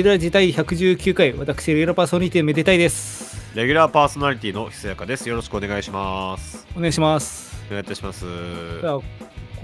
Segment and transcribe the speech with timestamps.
[0.00, 3.54] メデラ自体119回、私、レギュラーパーソナリティめでたいです。
[3.54, 5.28] レギュラーパーソナリティのひそやかです。
[5.28, 6.66] よろしくお願いします。
[6.74, 7.54] お願いします。
[7.68, 8.24] お願いいたします。
[8.80, 9.02] こ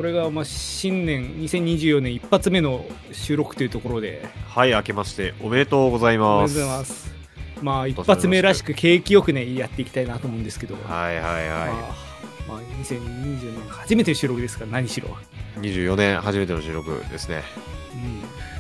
[0.03, 6.53] れがまあ新年2024年一発目の収録というところで、はい、明けましておめでとうございます。
[6.53, 7.15] おめでとうございます。
[7.63, 11.95] まあ、一発目らしく景気よくね、やっていきたいなと思うんですけど、はいはいまあは
[12.47, 15.09] まあ、2020年初めての収録ですから、何しろ。
[15.09, 15.61] い。
[15.61, 17.43] 24年初めての収録ですね。
[17.95, 18.56] うん、まあ、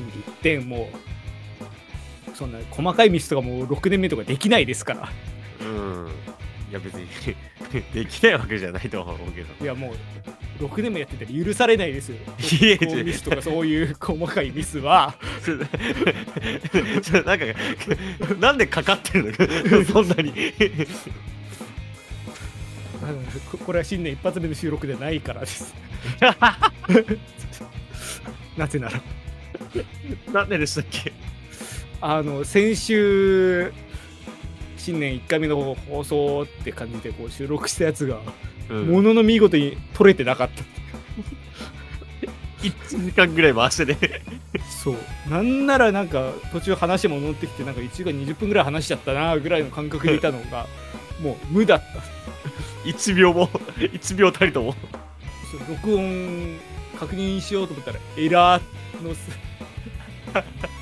[0.00, 0.88] 心理一点も
[2.32, 5.08] う、そんな細かいミスとかもう6年目とかできないですから。
[5.60, 6.08] うん。
[6.70, 7.06] いや別に
[7.92, 9.64] できないわけじゃないとは思うけど。
[9.64, 12.16] いやもう6年もやってたら許されないですよ。
[12.16, 15.14] いミスとかそういう細かいミスは。
[17.26, 17.44] なんか
[18.38, 19.84] なんでかかってるの？
[19.84, 20.32] そんなに
[23.50, 25.74] ここれは新年一発目の収録ではないからです。
[28.56, 29.00] なぜなら、
[30.32, 31.12] なんででしたっけ？
[32.00, 33.72] あの先週、
[34.76, 38.18] 新年1回目の放送って感じでこう収録したやつが、
[38.70, 40.62] うんものの見事に撮れてなかった。
[42.62, 43.98] 1時間ぐらい回してね
[44.82, 44.96] そう。
[45.30, 50.66] なんならなんか途中話も戻ってきて、なんか1時間20分ぐらい話しちゃったなぐらいの感覚でいたのが、
[51.20, 51.84] もう無だった。
[52.88, 53.48] 1秒も
[53.78, 54.74] 1秒たりとも
[55.68, 56.58] 録音
[56.98, 58.62] 確認しようと思ったらエラー
[59.02, 59.30] のす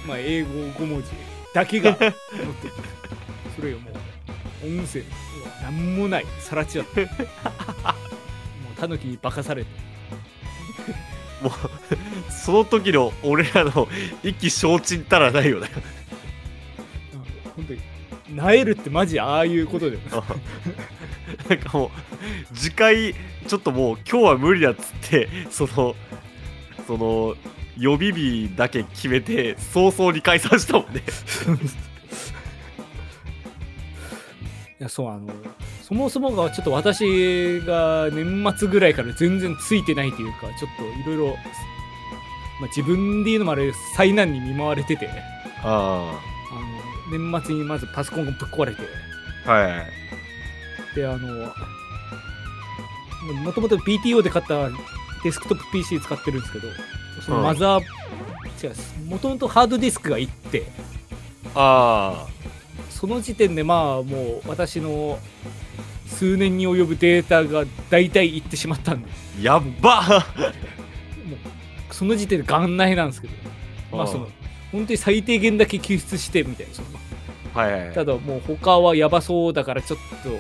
[0.07, 1.11] まあ英語5文字
[1.55, 2.19] だけが載ってて
[3.57, 5.03] それがもう音声
[5.63, 7.01] なんもないさらちだった。
[7.01, 7.09] もう
[8.77, 9.71] タヌキに化かされて。
[11.43, 11.53] もう
[12.33, 13.87] その時の俺らの
[14.25, 15.69] 意気消沈たらないよね。
[17.15, 17.81] うん本当に
[18.37, 20.05] なえるってマジああいうことだよね。
[21.49, 21.91] なんかもう
[22.55, 23.15] 次回
[23.47, 25.95] ちょっともう今日は無理だっつってその
[26.87, 27.37] その
[27.79, 31.03] 予備日だけ決めて早々に解散したもんね。
[34.81, 35.29] いやそうあの
[35.83, 41.37] そもそもがちょっと私が年末ぐらいから全然ついてないというかちょっといろいろ
[42.61, 45.09] まあ自分で言うのもあれ災難に見舞われてて。
[45.63, 46.29] ああ。
[47.13, 48.83] の年末にまずパソコンがぶっ壊れて。
[49.47, 50.95] あはい。
[50.95, 51.53] であの
[53.45, 54.69] もともと PTO で買った
[55.23, 56.69] デスクトップ PC 使ってるんですけど
[57.29, 57.81] そのマザー、
[58.67, 60.65] 違うもともとハードディスクがいって
[61.55, 62.27] あ。
[62.89, 65.19] その時点でまあもう私の
[66.07, 69.09] 数年に及ぶデータが大体いってしまったんで。
[69.11, 70.03] あやっば。
[70.03, 73.35] もうその時点で元内なんですけど。
[73.93, 74.29] まあその
[74.73, 76.89] 本当に最低限だけ救出してみたいなその。
[77.55, 80.31] はいはいただもう他はやばそうだからちょっと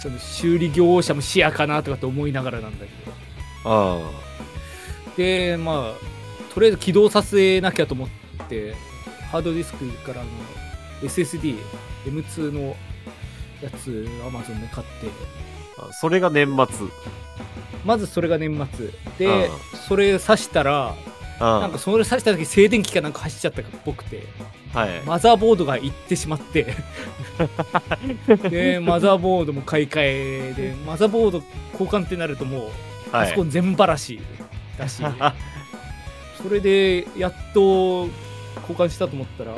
[0.00, 3.12] その修理業者も視野かなとかって思いながらなんだけど。
[3.64, 4.25] あ
[5.16, 8.08] でまあとりあえず起動させなきゃと思っ
[8.48, 8.74] て
[9.30, 10.30] ハードディスクからあの
[11.02, 11.56] SSD
[12.06, 12.76] M2 の
[13.62, 15.08] やつ Amazon で買って。
[15.78, 16.86] あそれが年末。
[17.84, 18.86] まずそれが年末。
[18.86, 19.50] うでん。
[19.86, 20.94] それ挿したら
[21.38, 24.24] あなんかそれ挿した時静電気かなんか走っちゃったっぽくて。
[24.72, 25.02] はい。
[25.06, 26.74] マザーボードがいってしまって。
[28.48, 30.00] でマザーボードも買い替
[30.50, 32.70] えでマザーボード交換ってなるともう
[33.10, 33.30] パはい。
[33.30, 34.20] ソコン全ばらし
[34.78, 35.02] だし、
[36.42, 38.08] それでやっと
[38.62, 39.54] 交換したと思ったら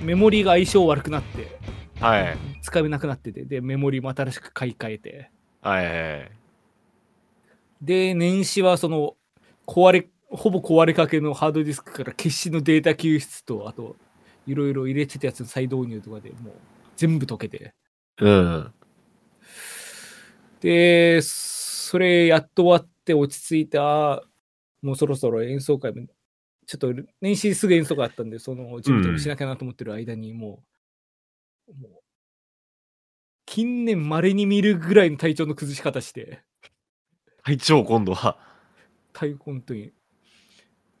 [0.00, 1.58] メモリが相性悪くなって
[2.00, 2.36] はい。
[2.62, 5.30] 使えなくなっててでメモリも新しく買い替えて。
[5.62, 6.30] はいはい。
[7.80, 9.16] で年始はその
[9.66, 13.96] 壊れほぼ壊れかけのハードディスクから決死のデータ救出とあと
[14.46, 16.52] いろいろ入れてたやつの再導入とかでもう
[16.96, 17.74] 全部解けて。
[18.20, 18.72] うん。
[20.60, 24.22] でそれやっと終わって落ち着いた
[24.84, 26.06] もうそろそろ演奏会も
[26.66, 26.92] ちょっと
[27.22, 30.62] 年始すぐ演奏会あったんでその準備しなきゃなと思ってる間にも
[31.66, 32.04] う,、もう
[33.46, 36.42] 近年まれに見るぐらいの体調の崩し方して。
[37.44, 38.38] 隊長今度は。
[39.12, 39.92] 体本当に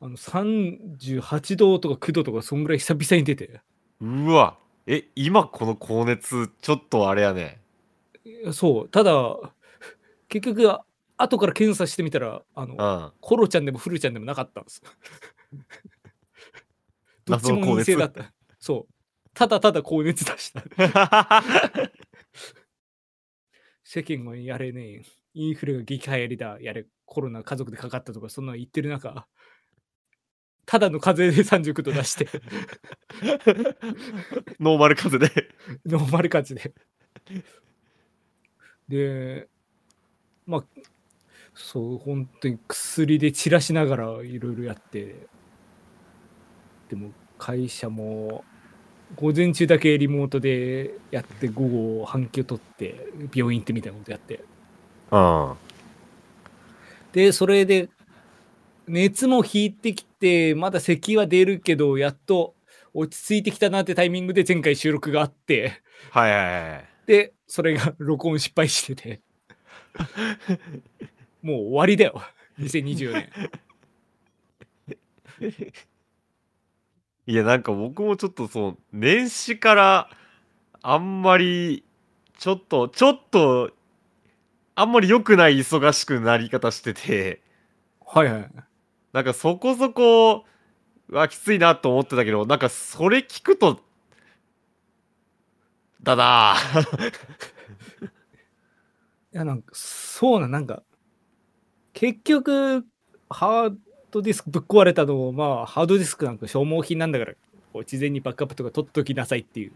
[0.00, 3.60] あの38度とか9度とかそんぐらい久々に出て。
[4.00, 4.56] うわ。
[4.86, 7.60] え今この高熱ちょっとあれやね。
[8.52, 8.88] そう。
[8.88, 9.36] ただ
[10.28, 10.80] 結局
[11.16, 12.76] 後から検査してみたらあのう
[13.08, 14.82] んコロちゃんでもフルちゃんでもなかったんです。
[17.24, 18.32] どっちも陰性だった。
[18.58, 18.92] そう。
[19.32, 20.64] ただただ高熱出した。
[23.82, 25.02] 世間はやれねえ。
[25.34, 26.58] インフレが激流行りだ。
[26.60, 29.26] やれ、コロナ家族でかかったとか、そんなの言ってる中、
[30.66, 32.26] ただの風邪で39度出して、
[34.60, 35.50] ノーマル風邪で
[35.84, 36.72] ノーマル感じで。
[38.88, 39.48] で、
[40.46, 40.64] まあ、
[41.54, 45.26] そう、本当に薬で散らしながらいろいろやって、
[46.88, 48.44] でも会社も
[49.16, 51.68] 午前中だけリモートでやって午
[52.00, 54.40] 後半休取って病院行ってみたいなことやって。
[55.10, 55.52] うん
[57.12, 57.90] でそれで
[58.88, 62.56] 熱も引いてきてまだ咳は出るけどやっと
[62.92, 65.80] 落ち着いてきたなってタイミングで前回収録があって。
[66.10, 66.84] はいはいはい。
[67.06, 69.20] でそれが録音失敗してて
[71.44, 72.22] もう終わりだよ。
[72.58, 73.30] 2024年。
[77.26, 80.10] いやなんか僕もちょっとその年始から
[80.82, 81.84] あんまり
[82.38, 83.72] ちょっとちょっと
[84.74, 87.42] あんまり良くない忙しくなり方してて。
[88.06, 88.50] はいはい。
[89.12, 90.46] なんかそこそこ
[91.10, 93.82] はきついなと思ってたけどなんかそれ聞くと
[96.02, 97.08] だなぁ。
[99.34, 100.82] いやなんかそうなんなんか
[101.94, 102.84] 結局
[103.30, 103.76] ハー
[104.10, 107.32] ドディスクぶっ壊れたのもまあハードディスクなんか消耗品なんだから
[107.72, 109.72] こう事前にバックアップとか取っときなさいっていう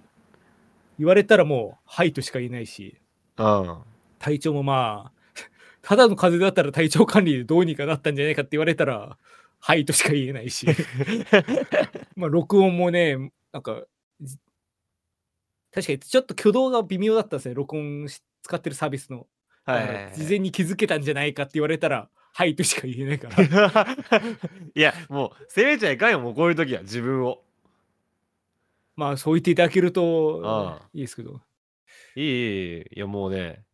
[0.98, 2.98] 言われたらもうはいとしか言えないし
[3.38, 3.78] うん
[4.18, 5.18] 体調もまあ
[5.80, 9.16] ただの風邪だったら体調管理でどうにかなったんじゃないかって言われたら
[9.60, 10.66] はいとしか言えないし
[12.16, 13.84] まあ録音もねなんか
[14.20, 14.36] じ
[15.72, 19.26] 確かにちょっと挙動が微妙だったんですね録音し使ってるサービスの
[19.72, 23.86] はい事前に気づけたんじゃないかって言われたらはいとしか言えないから。
[24.74, 27.42] いやもう責めちゃいかんよもうこういう時は自分を。
[28.96, 31.40] まあそう言っていただけるといいですけど。
[32.16, 33.64] いいいいいやもうね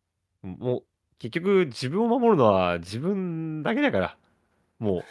[0.41, 0.83] もう
[1.17, 4.17] 結局自分を守るのは自分だけだから。
[4.79, 5.03] も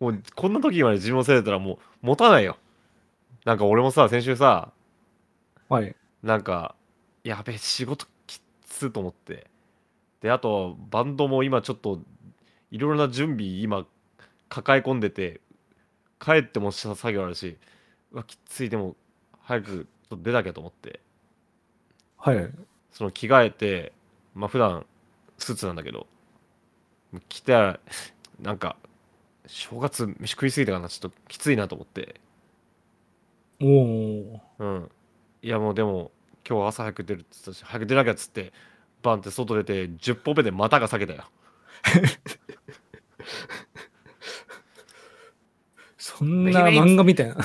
[0.00, 2.58] うもうこんな時まで自分を責めてたらもう持たないよ。
[3.44, 4.72] なんか俺もさ先週さ
[5.68, 5.94] はい。
[6.22, 6.74] なんか
[7.24, 9.46] やべえ仕事きっつと思って
[10.20, 12.00] であとバンドも今ちょっと
[12.70, 13.86] いろいろな準備今
[14.48, 15.40] 抱え込んでて
[16.18, 17.56] 帰ってもした作業あるし
[18.12, 18.96] うわきっついでも
[19.42, 19.66] 早く
[20.08, 21.00] ちょっと出なきゃと思って。
[22.18, 22.50] はい。
[22.90, 23.92] その着替えて
[24.34, 24.86] まあ普段
[25.38, 26.06] スーツなんだけど
[27.28, 27.80] 着たら
[28.40, 28.76] なんか
[29.46, 32.20] 正月飯食いすぎたかなちょっときついなと思って。
[33.60, 34.90] おおうん。
[35.42, 36.10] いやもうでも
[36.48, 38.52] 今日朝早く出るって言ったし早く出なきゃっつって
[39.02, 41.24] バンって外出て10歩目で股が裂けたよ。
[45.96, 47.36] そんな漫画みたいな。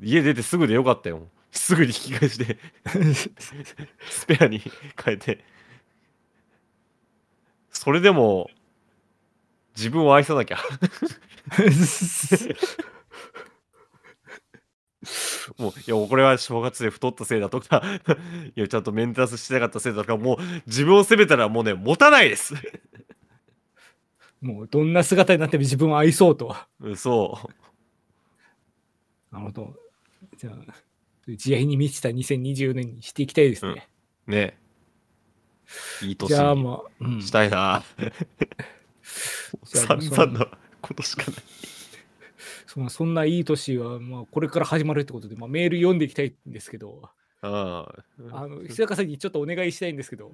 [0.00, 1.28] 家出てすぐでよかったよ。
[1.50, 2.58] すぐに引き返して。
[4.08, 4.60] スペアに
[5.04, 5.44] 変えて。
[7.70, 8.50] それでも
[9.76, 10.58] 自分を愛さなきゃ
[15.58, 17.82] もういやこれは正月で太ったせいだとか
[18.56, 22.54] いやちゃんとメンテナンスしてなかったせいだとかもう自分を責めたらもうね持たないです。
[24.40, 29.34] もうどんな姿になっても 自分を愛そうとうんそう。
[29.34, 29.76] なるほど。
[30.36, 30.74] じゃあ
[31.28, 33.88] 慈愛に満ちた2020年にしていきたいですね、
[34.26, 34.58] ね。
[36.02, 36.54] いい年じゃあ
[37.00, 37.82] にしたいな。
[39.64, 40.48] 散々な。
[40.82, 41.40] ことしかない
[42.72, 47.02] そのそんないい年は、まあ、これから始まるってことで、まあ、メール読んでいきたいんですけど、
[47.42, 47.86] あ
[48.32, 48.46] あ。
[48.48, 50.32] の、久坂さんにちょっとお願いしたいんですけど、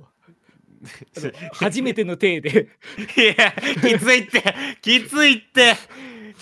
[1.54, 2.68] 初めての体で、
[3.16, 3.52] いや
[3.82, 4.54] きついって。
[4.82, 5.74] きついって。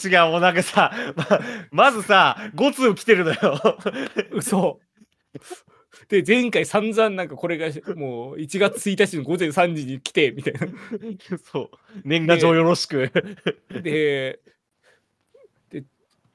[0.04, 3.78] 違うもうなんかさままずさ5通来てるのよ。
[4.32, 4.80] 嘘。
[6.08, 10.66] で、前回散々なんかこれがもう1月1日の午前3時に来て、みたいな。
[11.50, 11.78] そう。
[12.04, 13.10] 年賀状よろしく。
[13.70, 14.40] で、で、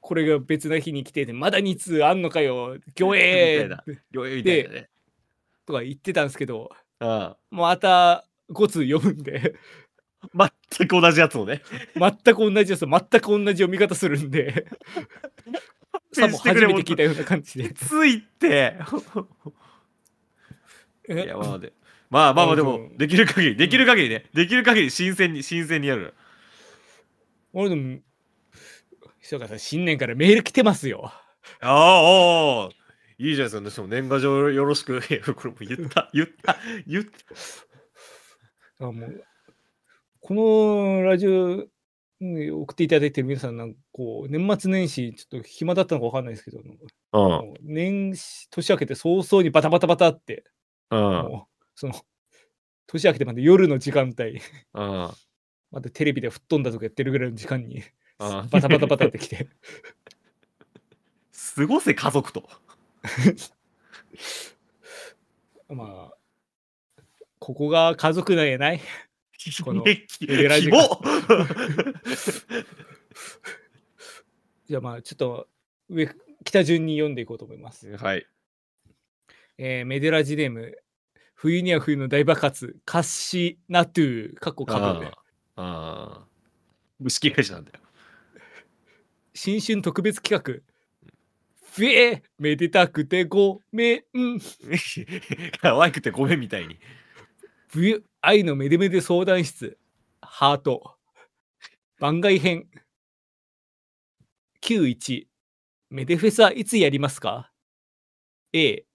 [0.01, 3.83] これが別な日に来てて、まだ2通あんのかよ、 魚影みたいな。
[4.13, 4.89] 余裕みたいなね。
[5.65, 9.55] とか言ってたんですけど、あまた5通読むんで、
[10.37, 11.61] あ全く同じやつをね。
[11.95, 12.85] 全く同じです。
[12.85, 14.65] 全く同じ読み方するんで、
[16.11, 17.69] さも初めて聞いたような感じで。
[17.69, 17.73] き。
[17.75, 18.75] ついって
[21.09, 21.73] いえやまあで
[22.09, 22.77] まあまあまあでも。
[22.77, 24.25] うんできる限りできる限りね。
[24.33, 26.13] できる限り新鮮に新鮮にやる。
[27.53, 27.99] 俺でも、
[29.31, 31.09] 久川さん、新年からメール来てますよ。
[31.61, 32.69] ああああ
[33.17, 33.81] いいじゃないですか。
[33.81, 34.99] 私も年賀状よろしく。
[35.35, 37.05] これも言った、言った、言っ
[38.77, 38.87] た。
[38.87, 39.23] あもう
[40.19, 41.65] このラジオ
[42.19, 46.67] に送っていただいてる皆さん、なんかこう、年末年始、ちょっと暇だったのか分かんないですけど、うん。
[47.13, 50.43] もう年始、年明けて早々にバタバタバタって、
[50.89, 50.99] うん。
[50.99, 51.93] もう、その、
[52.85, 54.41] 年明けてまで夜の時間帯、
[54.73, 55.09] うん。
[55.71, 57.83] またテレビで吹っ飛んだとかやってるぐらいの時間に、うん
[58.49, 59.47] バタバタバタってきて、
[61.55, 62.47] 過ごせ、家族と。
[65.69, 66.13] まあ、
[67.39, 68.81] ここが家族なんやない？
[69.63, 70.05] このレ
[70.47, 70.77] ラジキモ
[74.67, 75.47] じゃあまあちょっと
[75.89, 76.07] 上
[76.45, 77.97] 北順に読んでいこうと思います。
[77.97, 78.27] はい。
[79.57, 80.77] えーメデラジネーム
[81.33, 85.11] 冬には冬の大爆発カッシナトゥーかっこかぶるね
[85.55, 86.25] あーあー。
[86.99, 87.79] 虫切れじなんだよ。
[89.33, 90.61] 新春特別企画。
[91.73, 94.03] フェーめでたくてごめん。
[95.61, 96.77] 可愛くてごめんみたいに。
[97.69, 99.77] 冬愛のめでめで相談室。
[100.21, 100.97] ハート。
[101.99, 102.67] 番外編。
[104.61, 105.27] 91
[105.89, 107.51] メデフェスはいつやりますか
[108.53, 108.85] ?A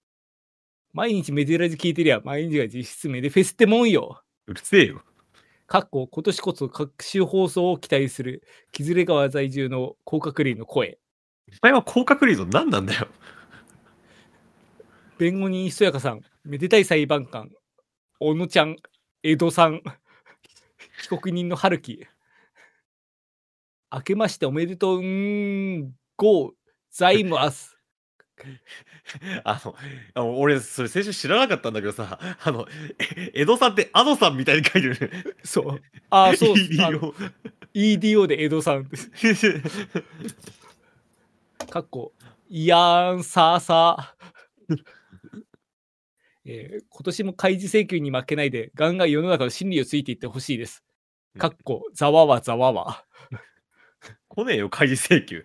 [0.92, 4.22] 毎日メデラジ聞いてりゃ毎日が実質メデフェスってもんよ。
[4.46, 5.02] うるせえよ。
[5.66, 10.98] かっこ今年こそ各種放送を期待する木連川在住の甲殻類の声。
[11.48, 13.08] お前は甲殻類の何なんだよ。
[15.18, 17.50] 弁護人ひそやかさんめでたい裁判官。
[18.20, 18.76] 小野ちゃん
[19.22, 19.82] 江戸さん。
[21.02, 22.06] 被告人の春樹。
[23.92, 26.52] 明けましておめでとうーんご
[26.90, 27.75] ざいます
[29.44, 29.74] あの、
[30.14, 32.66] あの俺、それ先週知らなかったんだけどさ、あの、
[32.98, 35.24] え江戸さんってアドさんみたいに書いてるね。
[35.42, 37.14] そうあーそうっす あの
[37.74, 39.10] EDO EDO で江戸さんです
[41.70, 42.12] かっこ
[42.48, 44.78] いやーんさーさー
[46.44, 50.84] えー今年も開示請求に負けないでガンガン世の中の真理をついていってほしいです。
[51.38, 53.04] かっこざわわざわわ。
[54.28, 55.44] 来ねえよ、開示請求。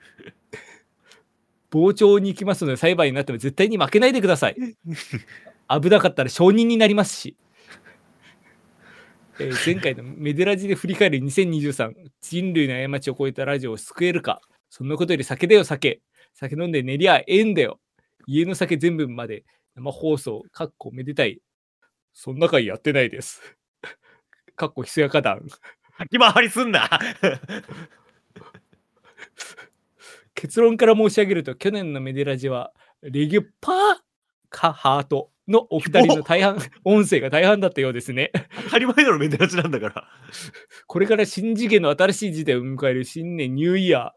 [1.72, 4.56] 傍聴に行きますので裁判になっても絶対に負けないでください。
[5.82, 7.36] 危なかったら証人になりますし。
[9.40, 14.42] えー前回のメデラジで振り返る2023人類の過ちを超えたラジオを救えるか。
[14.70, 16.02] そんなことより酒だよ酒。
[16.34, 17.80] 酒飲んで寝りゃええんだよ。
[18.28, 21.42] 家の酒全部まで生放送かっこめでたい。
[22.14, 23.42] そんな回やってないです。
[24.56, 25.42] かっこひそやか団
[25.98, 26.90] 先回りすんな
[30.36, 32.72] 結論から申し上げると去年のメデラジは
[33.02, 33.76] レギュパー
[34.50, 38.32] かハートのお二人の大半音声が大半だったようですね
[38.66, 40.08] 当たり前だろ、メデラチなんだから。
[40.88, 44.12] これから新次元の新しい時代を迎える新年ニューイヤー。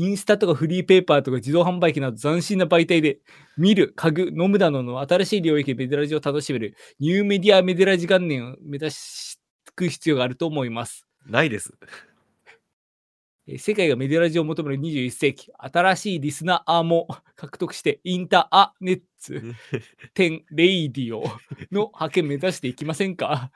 [0.00, 3.18] インスタとかフリーペーパーとか自動販売機など斬新な媒体で
[3.56, 11.04] 見る、家具、飲むなどの新しい領域でメデラジを楽しめるニューメディアメデラジ元年を目指していく必要があると思います。
[11.26, 11.72] ないです。
[13.50, 19.54] えー世界がメディラジを求める21世紀、新しいリスナーも 獲得して、インターネッツ、
[20.14, 21.22] 10レイディオ
[21.72, 23.50] の派遣目指していきませんか？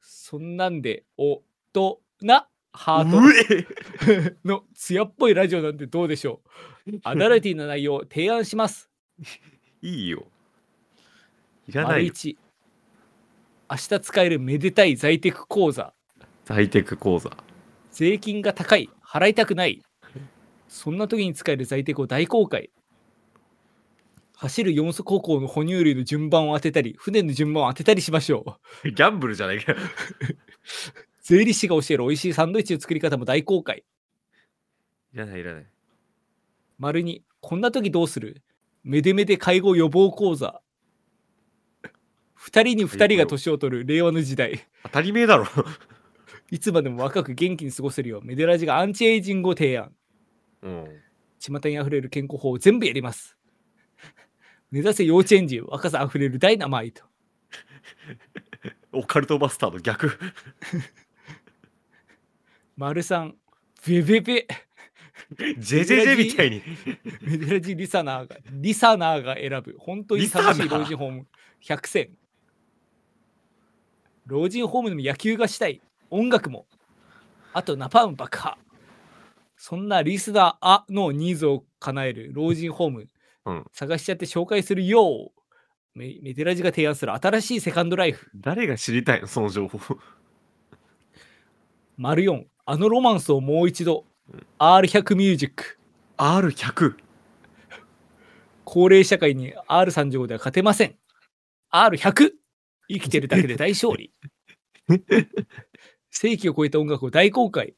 [0.00, 6.40] そんなんで、おとなハート の艶っぽいラジオなんてどうでしょ
[6.86, 6.92] う？
[7.02, 8.88] アダルティーな内容を提案します。
[9.82, 10.24] いいよ。
[11.66, 12.12] いらな丸いよ。
[12.12, 12.36] 1、
[13.70, 15.92] 明日使えるめでたい在テク講座。
[16.44, 17.36] 在テク講座。
[17.98, 19.82] 税金が高い、払いたくない。
[20.68, 22.70] そんな時に使える在テクを大公開。
[24.36, 28.90] 走る四足歩行の哺乳類の順番を当てたり、船の順番を当てたりしましょう。
[28.94, 29.78] ギャンブルじゃないかよ。
[31.22, 33.82] 税理士が教える美味しいサンドイッチの作り方も大公開。
[35.12, 35.66] いらない、いらない。
[36.78, 38.42] 丸に、こんな時どうする？
[38.84, 40.62] めでめで介護予防講座。
[42.34, 44.68] 二人に二人が年を取る令和の時代。
[44.84, 45.48] 当たり前だろ。
[46.50, 49.92] いつまでも若く元気に過ごせるようメデラジがアンチエイジングを提案。
[50.62, 51.02] うん。
[51.38, 53.36] 巷にあふれる健康法を全部やります。
[54.70, 57.04] 目指せ幼稚園児、若さあふれるダイナマイト。
[58.92, 60.18] オカルトバスターの逆。
[62.76, 63.36] 丸三、
[63.86, 64.46] ベベベ。
[65.58, 66.62] ジェジェジェみたいに。
[67.22, 71.26] メデラジリサナーが、リサナーが選ぶ、本当に楽しい老人ホーム
[71.62, 72.10] 100選。
[74.26, 76.66] 老人ホームでも野球がしたい、音楽も。
[77.52, 78.58] あとナパーム爆破。
[79.56, 83.06] そんなリスナーのニーズを叶える老人ホーム、
[83.44, 85.32] うん探しちゃって紹介するよ
[85.94, 88.30] メメデラジが提案する新しいセカンドライフ。
[88.36, 89.78] 誰が知りたいのその情報。
[91.96, 94.04] 丸4、あのロマンスをもう一度。
[94.58, 95.78] R100 ミュージック。
[96.18, 96.96] R100。
[98.64, 100.96] 高齢社会に R35 では勝てません。
[101.72, 102.32] R100!
[102.90, 104.12] 生きてるだけで大勝利。
[106.10, 107.74] 世紀を超えた音楽を大公開。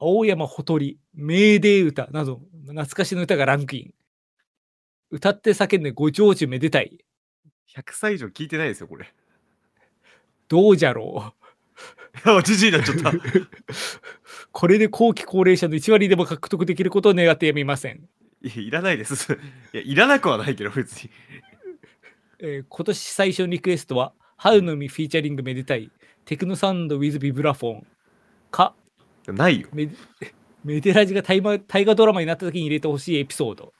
[0.00, 3.94] 青山ほとり、メーデー歌など懐かしの歌がランクイン。
[5.10, 6.98] 歌って叫んでご長寿めでたい。
[7.74, 9.12] 100歳以上聞いてないですよ、これ。
[10.48, 11.34] どうじゃろ
[12.24, 12.30] う。
[12.30, 13.12] あ、じじいになっちゃった。
[14.52, 18.08] これで後期高齢者の1割でも獲得できることを願ってやみません。
[18.42, 19.32] いやいらないです。
[19.72, 21.10] いや、いらなくはないけど、別に。
[22.40, 25.90] えー今年最初のリクエストは、春の実フィーチャリングめでたい、
[26.28, 27.86] テクノサウンド with ビブラフォン
[28.50, 28.74] か、
[29.28, 29.68] ないよ。
[29.72, 29.88] メ
[30.62, 33.72] メデラジが大河大河ドラマになった時に入れてほしいエピソード。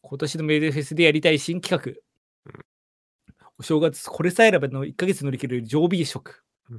[0.00, 2.00] 今年のメデフェスでやりたい新企
[2.46, 2.62] 画。
[3.58, 6.78] お正月、これさえあればの1ヶ月乗り切れる常備食うん。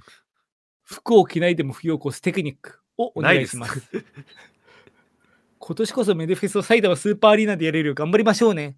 [0.81, 3.87] 服を着ないでも冬を越すテクニックをお願いします。
[5.59, 8.77] 今年こそメデフェスを埼玉スーパーアリーナでやれるよう頑張りましょうね。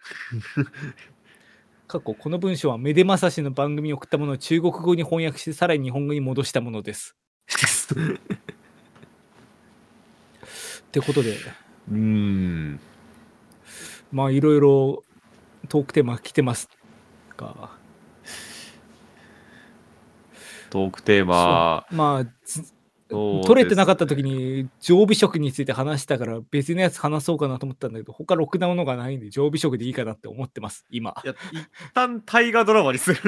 [1.92, 7.14] 過去この文章はメデマサシの番組に送ったものを中国語に翻訳してさらに日本語に戻したものです。
[10.80, 11.36] ってことで、
[11.90, 12.80] うーん。
[14.10, 15.04] まあいろいろ
[15.68, 16.70] トークテーマ来てます
[17.36, 17.72] が、
[20.70, 22.26] トークテーマ、まあ
[23.12, 33.20] 取れてなかった時に常備食について話したから別のやつ話そうかなと思ったんだけど他ろくなものがないんで常備食でいいかなって思ってます今いや、一旦大河ドラマにする。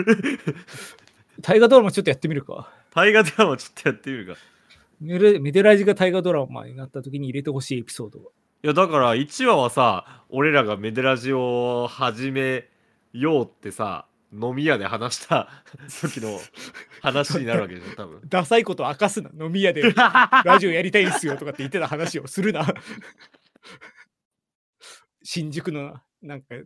[1.41, 4.38] 大河ドラマちょっとやってみるか大河ドラマちょっとやってみるか。
[5.00, 8.26] いメデラジが大河ドラマになった時に入れてほしいエピソードが
[8.64, 12.67] や、だから1話はさ、俺らがメデラジを始め
[13.12, 15.49] ようってさ、飲み屋で話した
[16.03, 16.41] 時の
[17.00, 18.21] 話になるわけでしょ、多分。
[18.29, 19.31] ダサいこと明かすな。
[19.38, 19.83] 飲み屋で。
[20.45, 22.67] ラジオやりたいんすよとかって言ってた話をするな。
[25.23, 26.57] 新宿のなんか。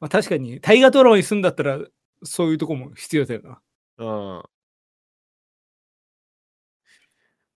[0.00, 1.78] まあ確かに大河ドラマに住んだったら
[2.24, 3.60] そういうとこも必要だよな。
[3.98, 4.51] うん。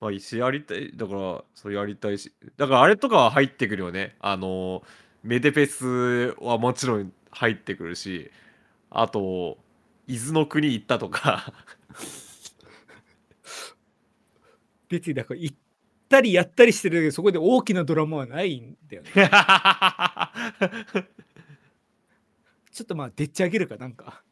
[0.00, 4.16] まあ、石やりたい、だから、それやりたいし、だからあれとかは入ってくるよね。
[4.20, 4.82] あの、
[5.22, 8.30] メデフェスはもちろん入ってくるし、
[8.90, 9.58] あと、
[10.06, 11.52] 伊豆の国行ったとか、
[14.88, 15.56] 別にだから行っ
[16.08, 19.10] たりやったりしてるけどそこで大きなドラマはないんだよね
[22.70, 24.22] ちょっとまあでっち上げるかなんか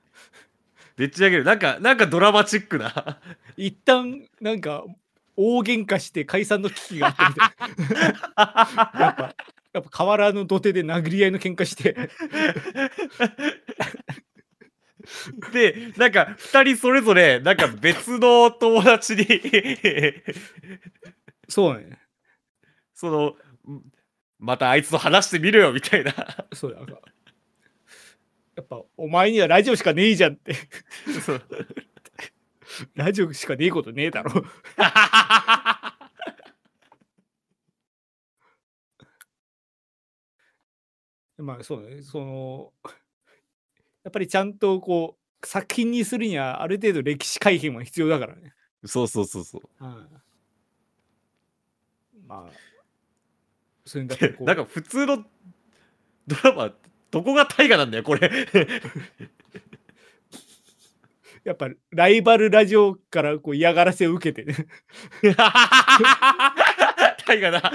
[0.97, 1.45] でっち上げる。
[1.45, 3.19] なんか、なんかドラマチックな。
[3.57, 4.85] 一旦なんか
[5.37, 8.95] 大喧嘩して解散の危機があってみたいな。
[9.01, 9.35] やっぱ
[9.75, 11.95] やっぱ河原の土手で殴り合いの喧嘩して。
[15.53, 19.27] で、なんか、二人それぞれ、なんか別の友達に。
[21.49, 21.99] そうね。
[22.95, 23.35] その、
[24.39, 26.15] またあいつと話してみるよ、みたいな。
[26.53, 27.01] そうなんか。
[28.57, 30.55] やっぱお前にはラジオしかねえじゃんって。
[31.25, 31.43] そう
[32.95, 34.33] ラジオしかねえことねえだろ
[41.39, 42.73] まあそうねその
[44.05, 49.63] やっぱりちゃんとこう作品にするにはある程度歴史改変は必要だからね、そうそうそうそう。
[49.81, 50.09] うん
[52.27, 52.53] まあ
[53.85, 55.27] それだなんか普通の
[56.27, 56.75] ドラマ、
[57.11, 58.31] どこが大河なんだよ、これ。
[61.45, 64.67] やっぱライバルラジオからこう嫌がらせを受けてね。
[67.27, 67.71] 大河だ。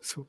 [0.00, 0.28] そう。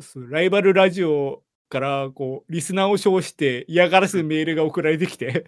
[0.00, 5.46] そうライバルラジオからこうリスナーを称して嫌がらせメールが送られてきて。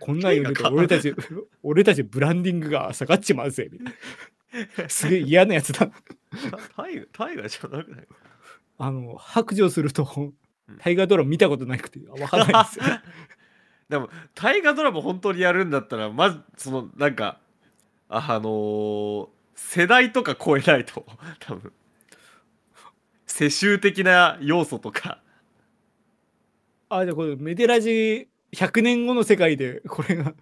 [0.00, 1.14] こんなん言うと俺たち
[1.62, 3.94] 俺たちブランディングが下がっちまうぜみたい
[4.84, 4.88] な。
[4.88, 5.90] すげえ嫌なやつだ。
[6.76, 8.06] 大河大河じゃなくない？
[8.78, 10.32] あの白状すると
[10.84, 12.84] 大河ドラマ見たことなくて分からないんですよ。
[13.88, 17.38] でも大河ドラマ本当にやるんだったらまずそのなんか
[18.08, 19.28] あのー
[19.60, 21.04] 世代とか超えないと
[21.40, 21.72] 多分。
[23.26, 25.20] 世襲的な要素とか。
[26.88, 30.32] あじゃあこれメデラジ100年後の世界でこれが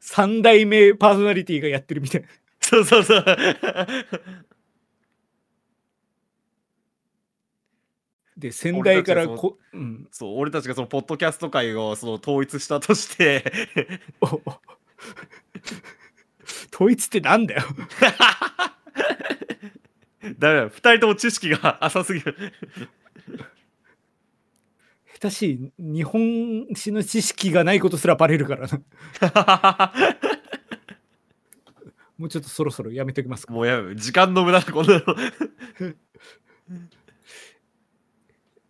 [0.00, 2.28] 3代目パーソナリティがやってるみたいな。
[2.60, 3.24] そうそうそう
[8.36, 13.44] で先代から俺たちはこ、うん、そう俺たちがそのポッドキャスト界をその統一したとして。
[16.74, 17.62] 統一ってなんだよ。
[20.38, 20.66] だめだ。
[20.68, 22.36] 2人とも知識が浅すぎる。
[25.14, 28.80] 下手しい日本史の知識がないことすらバレるからな。
[32.18, 33.52] もうちょっとそろそろやめておきますか。
[33.52, 35.02] もうやめ時間の無駄だこんなの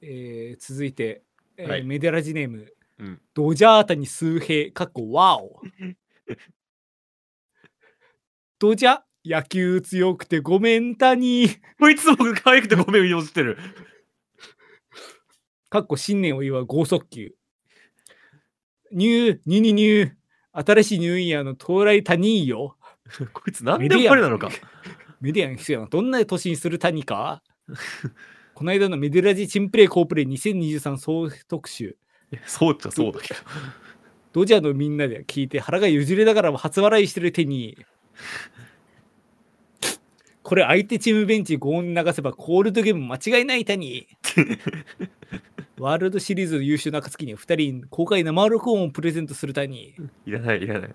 [0.05, 1.23] えー続いて、
[1.57, 1.85] えーはい。
[1.85, 3.21] メデラジネーム、うん。
[3.33, 5.61] ドジャータに数兵かっこワオ。
[8.59, 13.57] ドジャ野球強くてごめんたにこいつも可愛くてごめんよしてる。
[15.71, 17.35] かっこ新年を祝う剛速球。
[18.93, 20.13] ニューニュニニュー。
[20.57, 22.77] 新しいニューイヤーの到来他人よ。
[23.33, 24.51] こいつ何でもありなのか。
[25.21, 27.43] メディアン必要などんな年にする谷か
[28.55, 31.97] この間のメデラジチンプレイコープレイ2023総特集、
[32.47, 33.41] そうっちゃそうだけど。
[34.33, 37.77] ドジャーのみんなで聞いて腹がゆじれながらも初笑いしてる手に、
[40.43, 44.07] これ相手チームベンチに5音流せばコールドゲーム間違いない谷。
[45.79, 49.95] ワールドシリーズの優秀な暁には2人に公開生録音をプレゼントする谷。
[50.27, 50.95] いらない、いらない。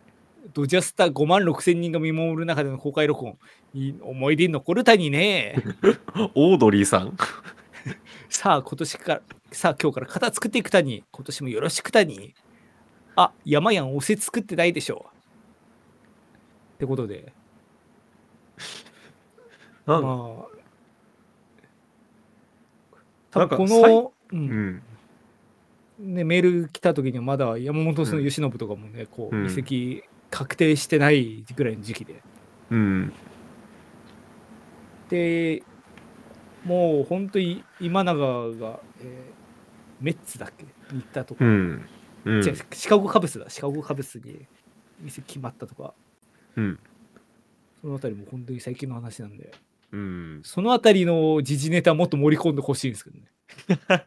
[0.53, 3.37] ドジャスター5万6千人が見守る中での公開録音。
[3.73, 5.55] いい思い出に残る谷ね。
[6.35, 7.17] オードリーさん。
[8.29, 9.21] さあ今年から、
[9.51, 11.03] さあ今日から型作っていく谷。
[11.11, 12.33] 今年もよろしく谷。
[13.15, 15.05] あ、山やんおせ作ってないでしょ。
[16.75, 17.33] ってことで、
[19.85, 20.01] なん？
[20.01, 20.11] まあ、
[23.31, 24.83] 多なんか分この、ううんん。
[25.99, 32.21] ね、メール来た時にはまだ山本さんの由伸とかもね、こううん移籍確定してないぐらいの時期で。
[32.71, 33.13] うん。
[35.09, 35.63] で、
[36.65, 38.15] もう本当に今永
[38.57, 39.39] が、えー
[40.01, 40.63] メッツだっけ？
[40.95, 41.85] に行ったとか、うん。
[42.23, 44.45] うんシカゴカブスだ、シカゴカブスに
[45.01, 45.93] 店決まったとか、
[46.55, 46.79] うん。
[47.81, 49.51] そのあたりも本当に最近の話なんで、
[49.91, 50.41] うん。
[50.45, 53.25] そのあたりの時事ネタもっと盛り込んでほしいんですけどね。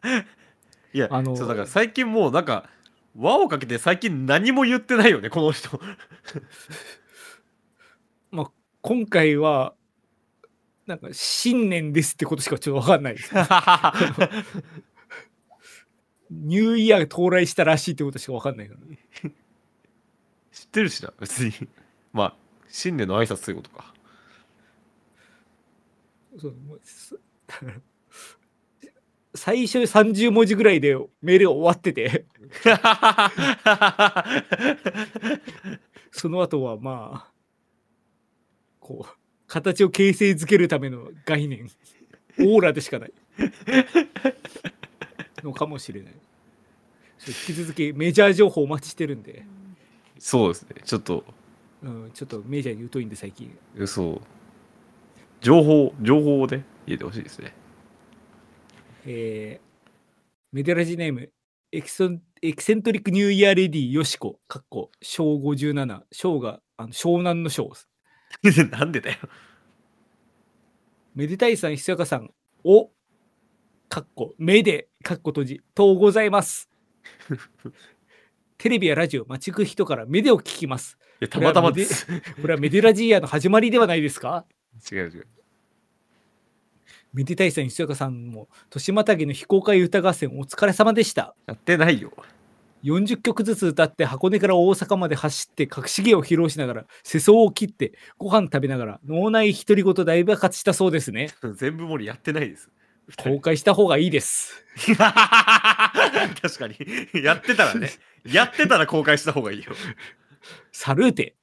[0.93, 2.67] いや、あのそうだから最近もうなんか、
[3.15, 5.79] 輪をかけて最近何も言ってないよね、この人。
[8.83, 9.75] 今回は、
[10.85, 13.33] なんか新年ですってことしかちょっとわかんないです。
[16.29, 18.81] ニューイヤー到来したらしいってことしかわかんないから。
[20.51, 21.53] 知ってるしな、別に。
[22.11, 22.35] まあ、
[22.67, 23.93] 新年の挨拶ということか。
[26.37, 26.55] そう
[29.43, 32.23] 最初30文字ぐらいでメールが終わってて、
[36.11, 37.31] その後はまあ、
[38.79, 39.09] こう、
[39.47, 41.69] 形を形成づけるための概念、
[42.39, 43.13] オーラでしかない。
[45.43, 46.13] のかもしれない。
[47.27, 49.45] 引き続きメジャー情報お待ちしてるんで、
[50.19, 51.25] そうですね、ちょっと、
[51.83, 53.53] うん、ちょっとメジャーに疎いんで最近。
[53.87, 54.21] そう。
[55.41, 57.53] 情報、情報をね、入れてほしいですね。
[59.05, 59.73] えー
[60.51, 61.31] メデラジネーム
[61.71, 67.71] エキソンエキセントリックニューイヤーレディよしこ、かっこ、小57、小があの湘南の小
[68.43, 68.63] です。
[68.69, 69.17] なんでだよ。
[71.15, 72.31] めでたいさん、ひそやかさん、
[72.63, 72.91] お、
[73.89, 76.69] かっこ、めで、かっこ閉じ、とうございます。
[78.59, 80.99] テレビやラジオ、街行く人からめでを聞きます。
[81.19, 82.05] いや、たまたまです。
[82.39, 84.45] これはメデラジイヤーの始まりではないですか？
[84.91, 85.27] 違う違う。
[87.13, 91.35] めでたいさん、ひそやかさんも、年またぎの非公開歌合戦お疲れ様でした。
[91.45, 92.11] やってないよ。
[92.83, 102.69] 40曲ずつ歌って箱根から大阪まで走って隠し芸を披露しながら世相を切ってご飯食べながら脳内独り言大爆発したそうですね 全部盛りやってないです。
[103.17, 104.97] 公開した方がいいです 確
[106.57, 106.75] かに。
[107.23, 107.89] やってたらね。
[108.25, 109.73] やってたら公開した方がいいよ。
[110.71, 111.35] サルーテ、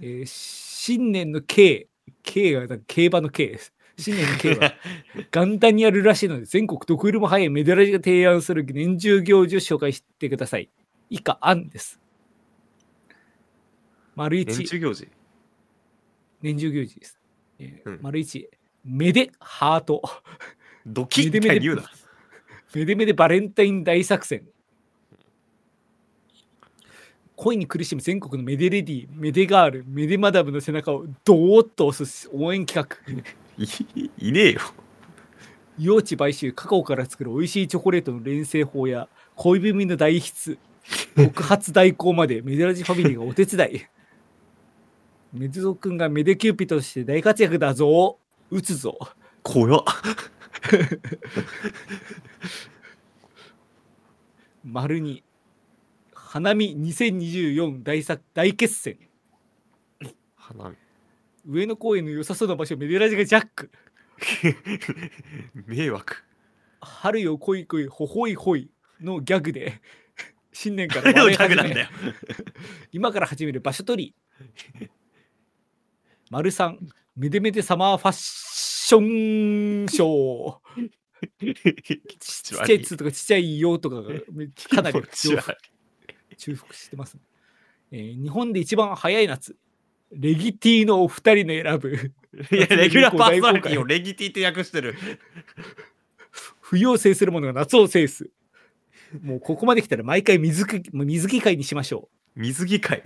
[0.00, 1.88] えー新年の K
[2.22, 4.74] K が競馬の K です新年の K は
[5.32, 10.68] 元旦にやるらしいので全国どこよりも早いメダルが提案する年中行事を紹介してください
[11.08, 12.00] 以下案です
[14.16, 15.08] 丸一年中行事？
[16.40, 17.18] 年中行事です。
[17.58, 18.48] えーうん丸一、
[18.84, 20.02] めでハート。
[20.86, 21.90] ドキッて言うな。
[22.74, 24.48] めでめでバレンタイン大作戦。
[27.34, 33.22] 恋に苦しむ全国のメデレディ、メデガール、メデマダムの背中をドーッと押す応援企画。
[33.58, 34.60] い いねえよ。
[35.78, 40.58] 用地買収、カカオから作る美味しいチョコレートの錬成法や恋文の代筆、
[41.16, 43.86] 告発代行までメデラジファミリーがお手伝い。
[45.32, 48.18] メデゾくんがメデキューピとして大活躍だぞ。
[48.50, 48.98] 打つぞ。
[49.42, 49.84] 怖っ。
[54.64, 55.22] 丸に
[56.14, 58.98] 花見2024大作大決戦
[60.36, 60.85] 花見。
[61.46, 63.70] 上野公園の良さそうな場所をメデラジがジャック。
[65.66, 66.24] 迷惑。
[66.80, 69.80] 春よ来い来いほほいほいのギャグで
[70.52, 71.48] 新年から 始め。
[71.48, 71.88] グなんだよ。
[72.90, 74.88] 今から始める場所取り。
[76.30, 76.78] 丸三
[77.14, 78.12] めでめでサマーファッ
[78.88, 80.90] ションショー。
[82.18, 85.00] ちっちゃい「つ」とかちっちゃい「よ」とかがめかなり
[86.36, 87.20] 重複してますね、
[87.90, 89.56] えー日本で一番早い夏
[90.12, 92.12] レギティのお二人の選ぶ
[92.50, 94.94] いや、 レギュラーパーソナリティをレギティって訳してる。
[96.60, 98.28] 冬を制する者が夏を制す
[99.22, 103.02] もうここまで来たら毎回水く水着会にしましょう水着会？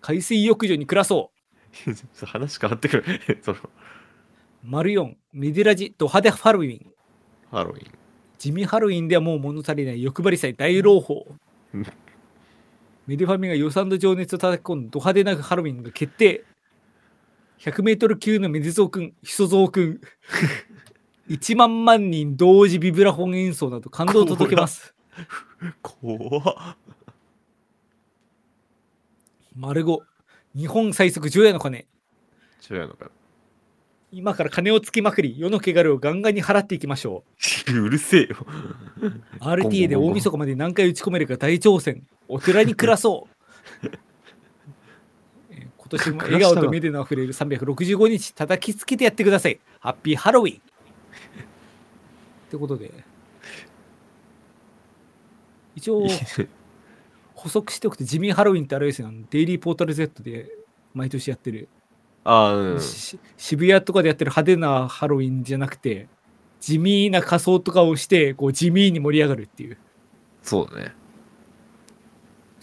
[0.00, 1.32] 海水浴場に暮らそ
[2.24, 3.04] 話変わってくる。
[3.42, 3.68] そのう
[4.62, 6.86] 丸4、メディラジド派手ハロウィン。
[7.50, 7.90] ハロウィン。
[8.38, 11.26] 地味ハロウィンではもう物足りない欲張り祭大朗報
[11.74, 11.86] うん。
[13.10, 16.44] メディファミが予算と情熱を叩き込んだド派手なハロウィンが決定。
[17.58, 20.00] 100メートル級のメデゾウくん、ヒソゾウくん。
[21.28, 24.94] 1万万人同時ビブラフォン演奏など感動を届けます。
[25.82, 26.76] 怖っ。
[29.56, 29.98] 丸5、
[30.54, 31.88] 日本最速除夜の鐘。
[32.70, 33.10] 違うのか。
[34.12, 37.24] 今から金をつきまくり、世の汚れをガンガンに払っていきましょ
[37.72, 38.36] う るせえよ。
[39.00, 39.44] う。
[39.44, 42.06] RTA で大晦日まで何回打ち込めるか大挑戦。
[42.30, 43.28] お寺に暮らそ
[43.82, 43.86] う。
[45.50, 49.58] えー今年も笑顔と目でのあふれる365日叩きつけてやってください。
[49.80, 50.56] ハッピーハロウィン。
[50.56, 50.60] っ
[52.48, 52.92] てことで、
[55.74, 56.06] 一応
[57.34, 60.50] 補足しておくと地味ハロウィンってあれですよ、デイリーポータル Z で
[60.94, 61.68] 毎年やってる、
[62.24, 62.80] ああ、うん。
[62.80, 66.08] し渋谷とかでやってる派手なハロウィンじゃなくて、
[66.60, 69.78] 地味な仮装とかをして、こう地味に盛り上がるっていう、
[70.42, 70.94] そうだね。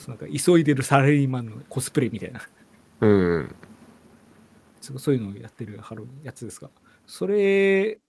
[0.08, 2.42] なんか急いでるサラリーマンのコスプレみたいな、
[3.02, 3.56] うん。
[4.80, 6.70] そういうのをやってるハロやつですが、
[7.06, 8.00] それ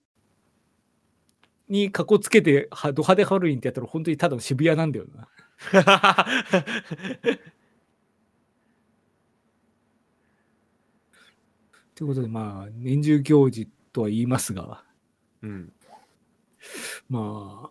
[1.69, 5.29] にかこつけて、はド派手ハロウィンってやったら本当にただの渋谷なんだよな。
[11.97, 14.85] ということで、まあ、年中行事とは言いますが、
[15.43, 15.73] うん。
[17.09, 17.71] ま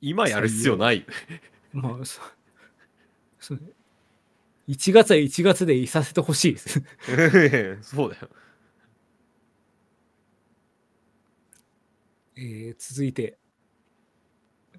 [0.00, 1.04] 今やる必要ない。
[1.72, 2.37] まあ、そそう
[4.68, 6.82] 1月は1月でいさせてほしいです。
[7.82, 8.28] そうだよ。
[12.36, 13.38] えー続いて、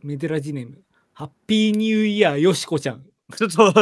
[0.03, 0.81] メデラジネーム、
[1.13, 3.73] ハッピーニューイヤーよしこちゃん、ちょっと、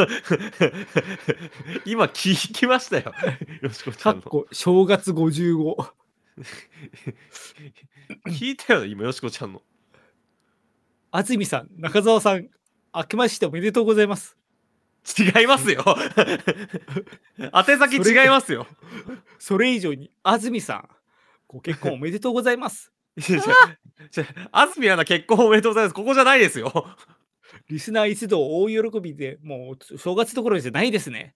[1.84, 3.12] 今聞きましたよ。
[3.62, 4.46] よしこちゃんの。
[4.50, 5.92] 正月55。
[8.28, 9.62] 聞いたよ、今、よしこちゃんの。
[11.10, 12.48] 安住さん、中澤さん、
[12.94, 14.37] 明けましておめでとうございます。
[15.18, 15.84] 違いますよ。
[17.38, 18.66] 宛先違いますよ。
[19.38, 20.88] それ以上に、安住さん、
[21.46, 22.92] ご結婚おめでとうございます。
[24.52, 25.94] 安住アナ結婚おめでとうございます。
[25.94, 26.86] ここじゃないですよ。
[27.68, 31.34] リスナー一同大喜びで、もう正月どころじゃないですね。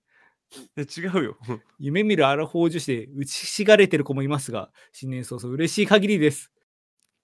[0.76, 1.38] 違うよ。
[1.78, 6.50] 夢見るアラフォー女子で打ちひしがれてる子もいますが、新年早々嬉しい限りです。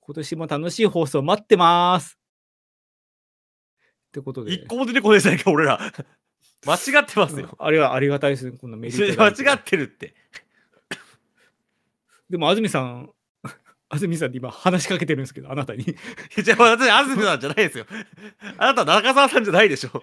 [0.01, 2.19] 今年も楽しい放送待ってます。
[4.09, 4.55] ってことで。
[4.55, 5.79] 一個も出てこないじゃないか、俺ら。
[6.67, 7.55] 間違ってますよ。
[7.59, 10.15] あれはありがたいですね、こんなメリット間違ってるって。
[12.29, 13.11] でも安住さん、
[13.89, 15.85] 安住さんって今話しかけてるんですけど、あなたに。
[15.85, 17.87] じゃあ私、安住さんじゃないですよ。
[18.59, 20.03] あなた、中澤さんじゃないでしょ。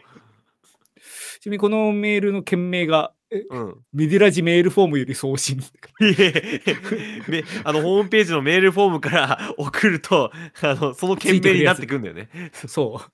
[1.39, 3.85] ちなみにこのメールの件名が、えうん。
[3.91, 5.59] メディラジメールフォームより送信。
[5.59, 5.61] い
[6.19, 6.61] え
[7.27, 12.29] め あのホームページのメールフォームから送るとあのその件名になってくんだよね。
[12.67, 13.11] そう。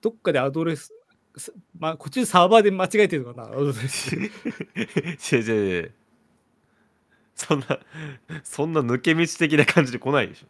[0.00, 0.92] どっかでアドレス、す
[1.78, 3.54] まあ、こっちのサーバーで間違えてるのかな？
[3.58, 3.72] 違う
[5.32, 5.94] 違う違う
[7.34, 7.80] そんな
[8.44, 10.46] そんな抜け道的な感じで来ないでしょ。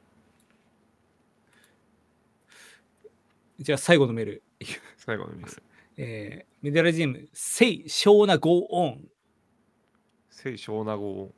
[3.61, 4.43] じゃあ最後のメール。
[4.99, 5.63] 最後のメール。
[5.97, 9.05] えーメディラジーム、セイ・ショーナ・ゴー・オン。
[10.31, 11.31] 聖小名号。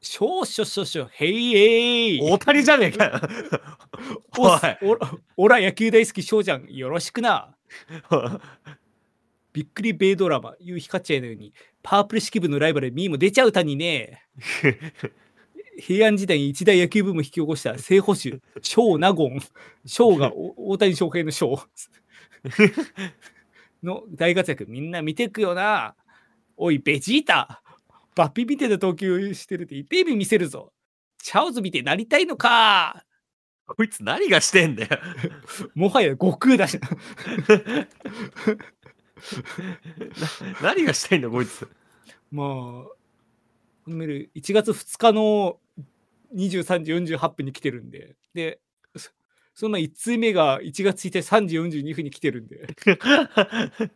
[0.00, 3.20] ショーショショショ、ヘイエイ大谷じゃねえかよ。
[4.38, 7.54] おおいおらおら野球大好き翔ちゃんよろしくな
[9.52, 14.22] びっくりベイドラマ夕日カッチャーのようにパープル式部のライバルミーも出ちゃうたにね。
[15.78, 19.40] 平安時代に一大野球部も引き起こした正捕手翔ナゴン。
[19.86, 21.62] 翔が大谷翔平の翔
[23.82, 25.94] の大活躍みんな見てくよな。
[26.56, 27.62] おいベジータ。
[28.14, 30.72] バッピみてえな投球してるって一平見見せるぞ。
[31.18, 33.04] チャオズ見てなりたいのか。
[33.76, 34.98] こいつ何がしてんだよ。
[35.74, 36.78] もはや悟空だし
[40.60, 41.68] な何がしたいんだこいつ。
[42.30, 42.96] まあ、こ
[43.88, 45.58] のメール、1月2日の
[46.34, 48.60] 23時48分に来てるんで、で、
[48.96, 49.10] そ
[49.54, 52.68] その1通目が1月1日3時42分に来てるんで、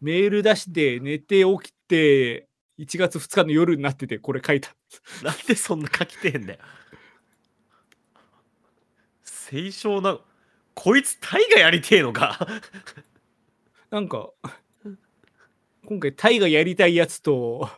[0.00, 4.74] メール出して、寝て起きて、1月2日の夜になってて、これ書いた。
[5.22, 6.58] なんでそんな書きてんだよ。
[9.48, 10.18] 清少な
[10.74, 12.46] こいつタイがやりてえのか？
[13.90, 14.30] なんか、
[15.84, 17.70] 今回、タイがやりたいやつと、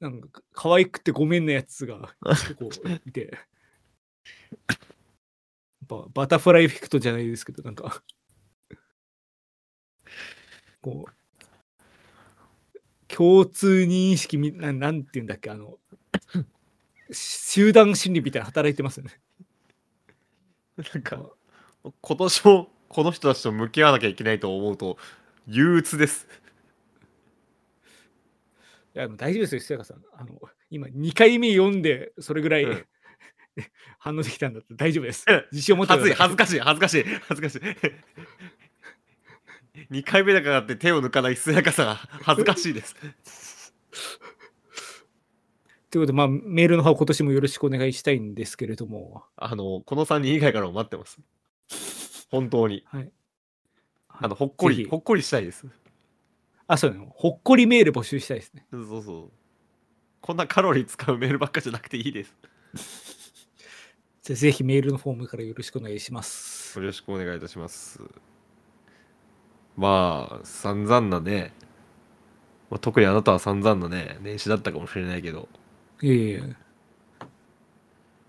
[0.00, 2.14] なんか、可愛くてごめんなやつが、
[2.58, 3.38] こう、いて、
[5.86, 8.02] ババタフライエフェクトじゃないですけど、なんか、
[10.80, 11.12] こう、
[13.08, 15.78] 共通認識みななんていうんだっけあの
[17.12, 19.20] 集団心理みたいな働いてますよね。
[20.94, 21.20] なんか
[22.00, 24.96] 今年もこの人たちと向き合わなきゃいけないと思うと
[25.46, 26.26] 憂鬱です。
[28.94, 30.02] いや大丈夫ですよ、久坂さん。
[30.14, 30.40] あの
[30.70, 32.86] 今、2回目読んで、それぐらい、うん。
[33.98, 35.24] 反応できたんだって大丈夫です。
[35.52, 37.60] 自信を持って恥ずい恥ずかしい恥ずかしい恥ずかしい。
[39.90, 43.74] 2回目だからって手を抜かないすやかさが恥ずかしいです
[45.90, 51.18] ということで、まあ、メールの方、今年もよろしくお願いしたいんですけれども、あのこの3人以外からも待ってます。
[52.30, 52.84] 本当に。
[52.86, 53.10] はい。
[54.08, 55.66] あのほっこりほっこりしたいです。
[56.68, 57.06] あ、そうなの。
[57.06, 58.66] ほっこりメール募集したいですね。
[58.70, 59.30] そうそう。
[60.20, 62.36] こんなカロリー使うメールばっかじゃなくていいです。
[64.22, 66.78] じゃあぜひメールのフォームからよろしくお願いします。
[66.78, 68.00] よろしくお願いいたします。
[69.76, 71.52] まあ散々なね、
[72.70, 75.48] まあ、特にあなたは散々なね年始だったかもしれないけど
[76.02, 76.56] いえいえ。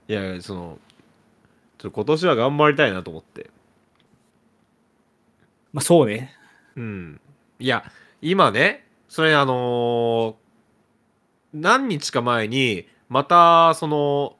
[0.08, 0.80] いやいやその
[1.78, 3.50] ちょっと今年は頑張りたいなと思って
[5.74, 6.36] まあ、そうね。
[6.76, 7.22] うん
[7.60, 7.84] いや
[8.22, 10.36] 今ねそれあのー
[11.54, 14.38] 何日か前にまたその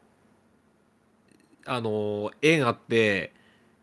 [1.66, 3.34] あのー縁あって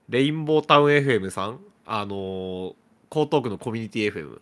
[0.09, 2.75] レインボータウン FM さんあのー
[3.11, 4.41] 江東区のコミュニティ FM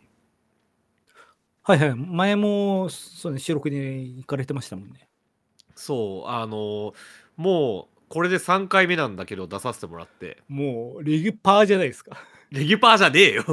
[1.66, 1.94] はいはい。
[1.96, 5.08] 前も、そうね、収録に行かれてましたもんね。
[5.74, 6.94] そうあのー
[7.36, 12.16] もうこれで3回目なんだけど出させてもらってもう、レギュパーじゃないですか。
[12.50, 13.44] レギュパーじゃねえよ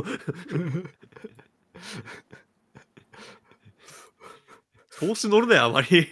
[5.01, 6.07] 調子乗るねあまり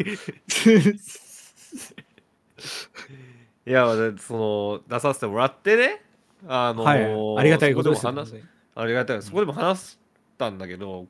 [3.67, 6.01] いやでその出させてもらってね
[6.47, 7.03] あのはい。
[7.39, 9.97] ありがたいことですよそこでも話ありがたいそこでも話し
[10.39, 11.05] たんだけど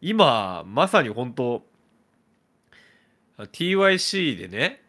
[0.00, 1.62] 今まさに本当
[3.38, 4.82] TYC でね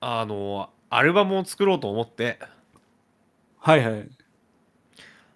[0.00, 2.38] あのアルバムを作ろうと思って
[3.58, 4.10] はいはい。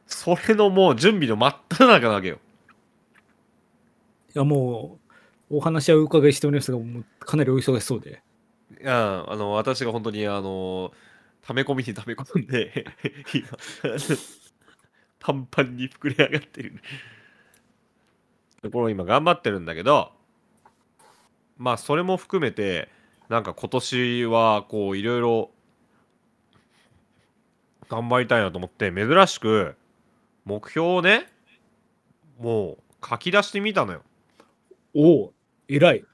[0.06, 2.38] それのもう準備の真っ只中なわけよ
[4.35, 4.98] いや、も
[5.50, 8.22] う、お話はお伺いしておりますが、もうかなりお忙しそうで。
[8.80, 10.92] いやあの私が本当にあの
[11.42, 12.85] 溜め込みに溜め込んで
[13.32, 13.48] 今
[15.20, 16.82] パンパンに膨れ上がってる
[18.62, 20.12] ところを今頑張ってるんだけど
[21.59, 22.88] まあそれも含めて
[23.29, 25.51] なんか今年はこういろいろ
[27.88, 29.77] 頑張りたいなと思って珍しく
[30.45, 31.29] 目標をね
[32.38, 34.03] もう書き出してみたのよ
[34.95, 35.33] おお、
[35.69, 36.05] 偉い。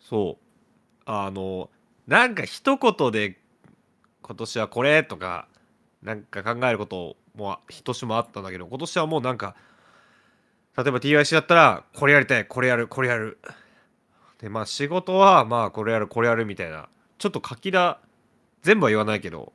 [0.00, 1.70] そうあの
[2.06, 3.38] なんか一言で
[4.22, 5.48] 今年はこれとか
[6.02, 9.54] なんか考えることも一年もあったんだけど今年はもうなんか
[10.76, 13.38] 例えば TYC だったらこれやりたいこれやるこれやる。
[14.38, 16.88] でまあ仕事はまあこれやるこれやるみたいな。
[17.18, 17.96] ちょっと書き出
[18.62, 19.52] 全部は言わないけど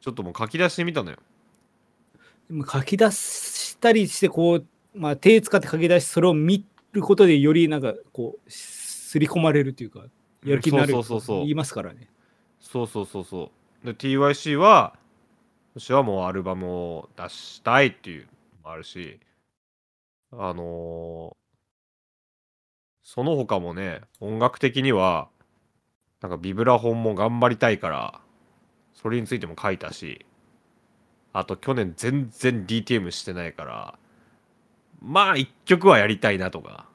[0.00, 1.18] ちょっともう書き出してみたのよ。
[2.48, 10.00] でも書き出したりして、こう、まあ、手使って書き出し、それを見ることで、よりなんか、こう、すり込まれるというか、
[10.44, 11.38] やる気になるそうそうそうそう。
[11.40, 12.08] 言いますからね。
[12.60, 13.50] そうそうそうそ
[13.84, 13.86] う。
[13.86, 14.94] で TYC は
[15.76, 18.28] 私はもうアルバムを出したいっていうの
[18.64, 19.20] もあるし
[20.32, 21.38] あのー
[23.02, 25.30] その他もね音楽的には
[26.20, 28.20] なんかビブラフォンも頑張りたいから
[28.92, 30.26] それについても書いたし
[31.32, 33.98] あと去年全然 DTM してないから
[35.00, 36.88] まあ一曲はやりたいなとか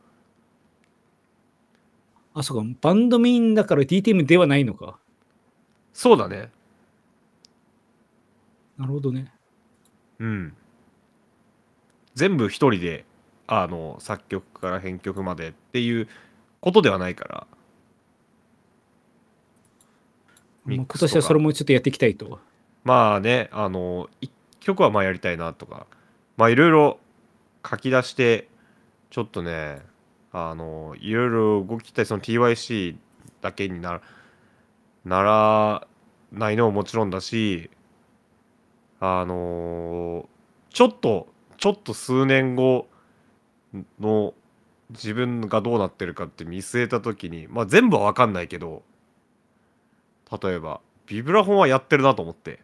[2.34, 4.97] あ、そうか、バンドメインだから DTM ではないのか。
[5.93, 6.49] そうだね
[8.78, 9.32] なるほどね。
[10.20, 10.53] うん。
[12.16, 13.05] 全部一人で、
[13.48, 16.08] あの、作曲から編曲までっていう
[16.62, 17.48] ことではないから。
[20.66, 22.39] 今年はそれもちょっとやっていきたいと。
[22.84, 25.88] まあね、あの、一曲はまあやりたいなとか、
[26.38, 27.00] まあいろいろ
[27.70, 28.48] 書き出して、
[29.10, 29.82] ちょっとね、
[30.32, 32.96] あの、いろいろ動きたい、その TYC
[33.41, 34.02] だけにな
[35.06, 35.88] なら
[36.32, 37.70] ないのももちろんだし、
[39.00, 40.30] あの
[40.70, 41.28] ちょっと、
[41.58, 42.88] ちょっと数年後
[43.99, 44.34] の
[44.91, 48.84] 自分がどうなってるかって見据えた時に、まあ全部は分かんないけど、
[50.41, 52.59] 例えば、ビブラフォンはやってるなと思って。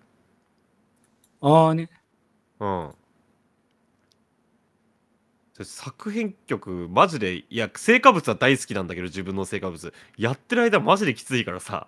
[1.42, 1.90] ああね。
[2.60, 2.92] うん。
[5.60, 11.88] で作編曲マジでいや成果物は大好きなんだけど自分の成果物やってる間マジできついからさ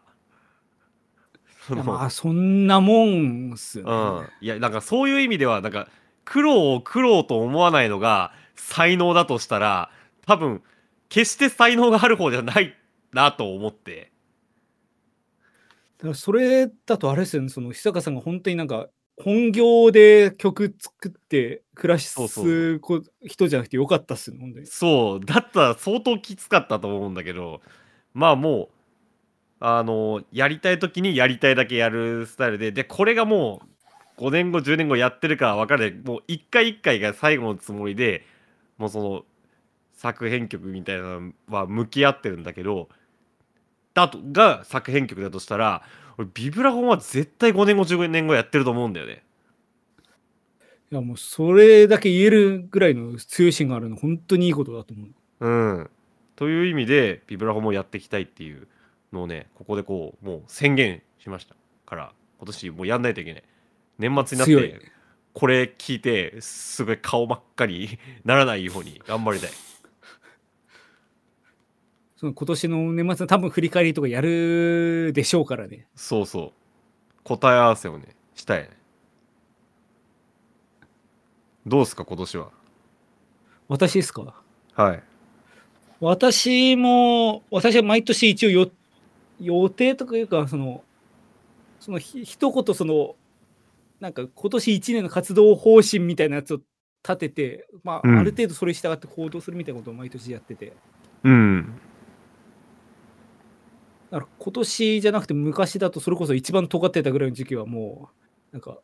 [1.69, 3.91] まあ、そんなもんっすよね。
[3.91, 5.87] うんいやなんかそういう意味ではなんか
[6.25, 9.89] 苦労を苦労と思わないのが才能だとしたら
[10.25, 10.61] 多分
[11.09, 12.75] 決して才能がある方じゃない
[13.11, 14.11] なと思って。
[15.97, 18.87] だからそれだとあれですよね、その久坂さんが本当になんか
[19.17, 24.65] 本業で曲作って暮らそうそすこ人じゃなくてよかったっすよね。
[24.65, 25.25] そう。
[25.25, 27.61] だったら相当きつかったと思うんだけど
[28.13, 28.69] まあもう
[29.59, 33.61] あのやりたい時にやりたいだけやるスタイルででこれがも
[34.17, 38.25] う5年後10年後やってるかは分かるもう一回一回が最後のつもりで
[38.81, 39.23] もうその
[39.93, 42.89] 作編曲みたいなのは向き合ってるんだけど
[43.93, 45.83] だとが作編曲だとしたら
[46.17, 49.23] 俺ビブラフォンは絶対5年後10年後やってると思うんだよね。
[50.91, 55.47] いやもうそれだけ言えるぐらいの強い心があるの本当にいいことだと思う。
[55.47, 55.89] うん。
[56.35, 58.67] という意味でビブラフォンもやっていきたいっていう
[59.13, 61.55] のをねここでこうもう宣言しました
[61.85, 63.43] から今年もうやんないといけない
[63.99, 64.81] 年末になって
[65.33, 69.49] これ聞いてすごい顔真っ赤にならないように頑張りたい。
[72.17, 75.87] その今年の年末の多分振り返りとかやるでしょうからね。
[75.95, 76.51] そうそう。
[77.23, 78.69] 答え合わせをねしたいね。
[81.65, 82.49] どうですか今年は？
[83.67, 84.33] 私ですか？
[84.73, 85.03] はい。
[85.99, 88.71] 私も、私は毎年一応よ
[89.39, 90.83] 予定というか、その、
[91.79, 93.15] そのひ一言その、
[94.01, 96.59] なんか今年1年の活動方針みたいなやつを
[97.03, 98.17] 立てて、まあ、うん。
[98.17, 100.73] ある程度それに従って行動するみたいなことを毎年やってて、
[101.23, 101.79] うん。
[104.09, 108.09] だから今年じゃなくて昔だとそれこそ一番尖ってたぐらいの時期はも
[108.51, 108.79] う、なんか、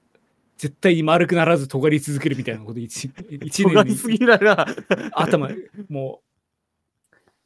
[0.57, 3.05] 絶対に丸くならず尖り続けるみたいなこと一
[3.43, 4.67] 一尖年にりすぎだな。
[5.13, 5.49] 頭、
[5.89, 6.21] も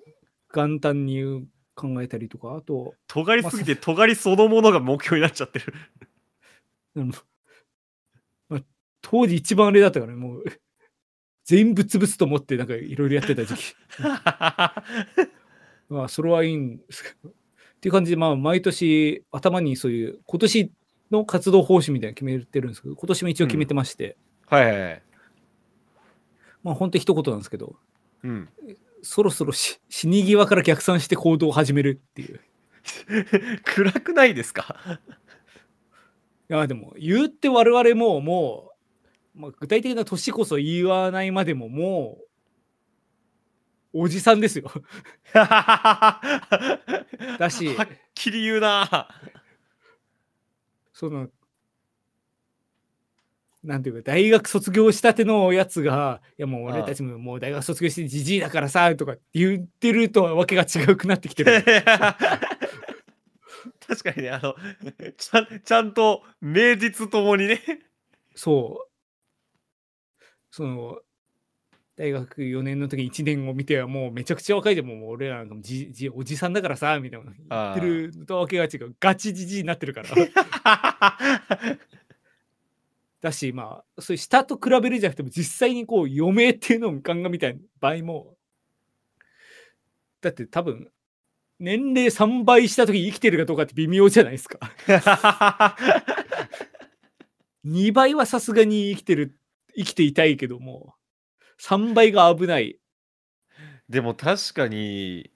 [0.05, 0.09] う、
[0.53, 5.73] 元旦に考えたりとか、あと、尖りすぎて尖りそのものが目標になっちゃってる。
[6.95, 7.30] うんまあ、
[9.01, 10.43] 当時一番あれだったからね、もう、
[11.45, 13.73] 全部潰すと思って、なんかいろいろやってた時期。
[15.89, 17.29] まあ、それはいいんですけど。
[17.29, 17.33] っ
[17.81, 20.71] ていう感じで、まあ、毎年、頭にそういう、今年
[21.09, 25.01] の活動方針みたいなの決めてるんですけど、今年も一応決めてまして、はいはいはい。
[26.63, 27.75] まあ、本当一言なんですけど、
[28.23, 28.49] うん。
[29.01, 32.39] そろそろし死に際から逆算して行動を始めるっていう。
[33.65, 34.99] 暗くないですか？
[36.49, 38.70] いや、でも、言って我々も、もう、
[39.33, 42.17] まあ、具体的な年こそ言わないまでも、も
[43.93, 44.71] う、おじさんですよ。
[45.33, 46.19] だ
[47.49, 49.09] し はっきり言うな
[50.93, 51.29] その、
[53.63, 61.63] なんていうか、大学卒業したてのやつが、いやもう俺たちももう大学卒業してじじいだからさ、とか言ってるとはわけが違うくなってきてる。
[63.87, 64.55] 確かにねあの
[65.17, 67.61] ちゃんちゃんと名実ともにね
[68.35, 68.90] そう。
[70.51, 70.99] その、
[71.95, 77.31] 大学4年の時1年を見てはもうめちゃくちゃ若いでもう俺らなんかもじじおじさんだからさみたいな。
[77.49, 80.09] 言ってるのとわけが違うガチじじいになってるから。
[83.21, 88.35] だしまあそういう下と比べるじゃなくても実際にこう余命っていうのを鑑みたいな場合も
[90.21, 90.89] だって多分
[91.59, 94.57] 年齢3倍した時生きてるかどうかって微妙じゃないですか。
[97.63, 99.37] 2倍はさすがに生きてる
[99.75, 100.95] 生きていたいけども
[101.59, 102.77] 3倍が危ない。
[103.89, 105.31] でも確かに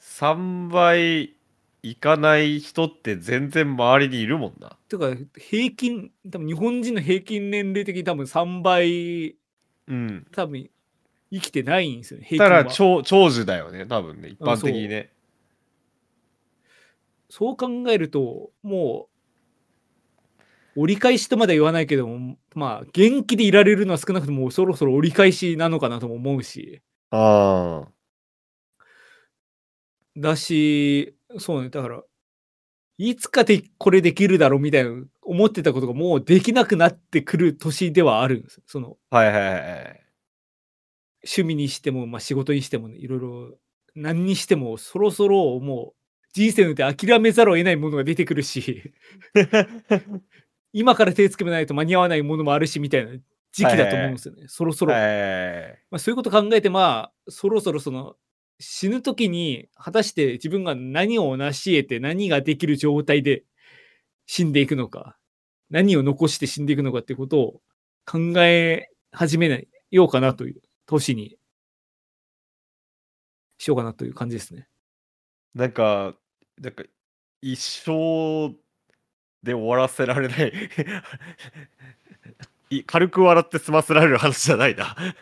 [0.00, 1.36] 3倍
[1.82, 4.76] いかない人って全然周りにいるもんな。
[4.88, 9.36] てか平均多分日本人の平均年齢的に多分3倍
[9.86, 10.26] うん。
[10.32, 10.68] 多分
[11.32, 12.64] 生きてないんですよね平均は。
[12.66, 15.12] 長長寿だよね多分ね一般的にね。
[17.28, 19.15] そう考えるともう
[20.76, 26.82] 折り返しとまでは言わないけどもまあ元気でいられるのは少なくともそろそろ折り返しなのかなとも思うし。
[27.10, 27.88] ああ
[30.18, 31.68] だしそうね。
[31.68, 32.02] だから
[32.98, 34.90] いつかでこれできるだろうみたいな
[35.22, 38.62] 思ってたことがもうできなくなってくる年ではあるんです。
[38.66, 40.06] そのはいはいはい
[41.26, 43.58] 趣味にしても、まあ、仕事にしてもねいろいろ
[43.94, 45.96] 何にしてもそろそろもう
[46.32, 48.92] 人生によって諦めざるを得ないものが出てくるし
[50.78, 53.12] 今から手つけないと間に合わないものもあるしみたいな
[53.50, 55.02] 時期だと思うんですよね、そろそろ、はい
[55.90, 58.16] まあ、そういうこと考えてまあそろそろその
[58.60, 63.44] 死ぬ時に果たして自分が何を成し得て何ができる状態で
[64.26, 65.16] 死んでいくのか
[65.70, 67.60] 何を残して死んでいくのかっていうことを
[68.04, 71.38] 考え始めないようかなという年に
[73.56, 74.68] しようかなという感じですね。
[75.54, 76.14] なんか
[76.60, 76.84] なんか
[77.40, 78.54] 一生
[79.46, 80.34] で終わらせられな
[82.68, 82.84] い。
[82.84, 84.94] 軽く笑って済ませられる話じゃないな。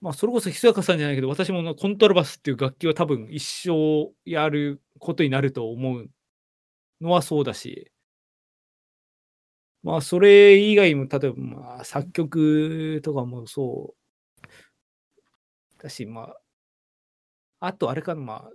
[0.00, 6.08] まあ、それこそひそやかさんじゃないけど、私もコントラバスっていう楽器は多分一生やることになると思う
[7.00, 7.90] のはそうだし、
[9.82, 13.96] まあ、それ以外も、例えば、まあ、作曲とかもそ
[15.78, 16.36] うだし、まあ、
[17.66, 18.50] あとあれかな、まあ、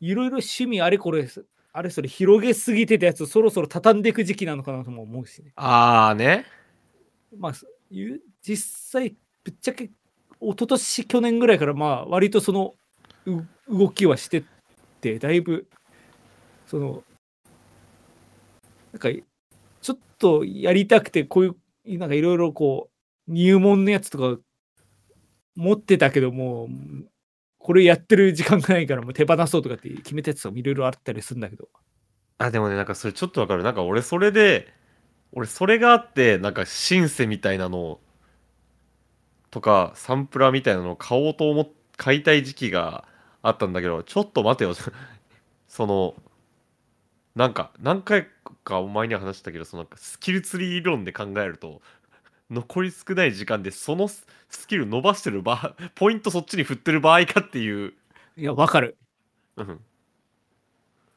[0.00, 1.26] いろいろ趣味あれこれ、
[1.74, 5.52] あれそれ広げすぎてたやつそろそろ畳んでいく時期なのかなとも思うしね。
[5.56, 6.44] ああね。
[7.38, 7.52] まあ、
[8.42, 9.90] 実際、ぶっちゃけ、一
[10.50, 12.74] 昨年去年ぐらいから、まあ、割とその
[13.68, 14.44] 動きはしてっ
[15.00, 15.66] て、だいぶ、
[16.66, 17.02] その、
[18.92, 19.08] なんか、
[19.80, 21.56] ちょっとやりたくて、こう
[21.86, 22.90] いう、なんかいろいろこ
[23.26, 24.42] う、入門のやつとか
[25.54, 26.68] 持ってたけども、
[27.62, 31.68] これやってる時間がないからもう手放そうとかって決めたやつとかいろいろあったりするんだけど。
[32.38, 33.62] あ、でもね、なんかそれちょっとわかる。
[33.62, 34.72] なんか俺それで、
[35.30, 38.00] 俺それがあって、なんかシンセみたいなの
[39.52, 43.04] とか、サンプラーみたいなのを買おうと思っ、買いたい時期が
[43.42, 44.74] あったんだけど、ちょっと待てよ。
[45.68, 46.16] その、
[47.36, 48.26] なんか、何回
[48.64, 51.80] かお前には話したけど、そのスキルツリー理論で考えると、
[52.50, 54.08] 残り少ない時間でその
[54.52, 57.94] スキル伸ばしてる場 ポイントそっちに振ってる場合かっていう。
[58.36, 58.96] いやわかる。
[59.56, 59.80] うん。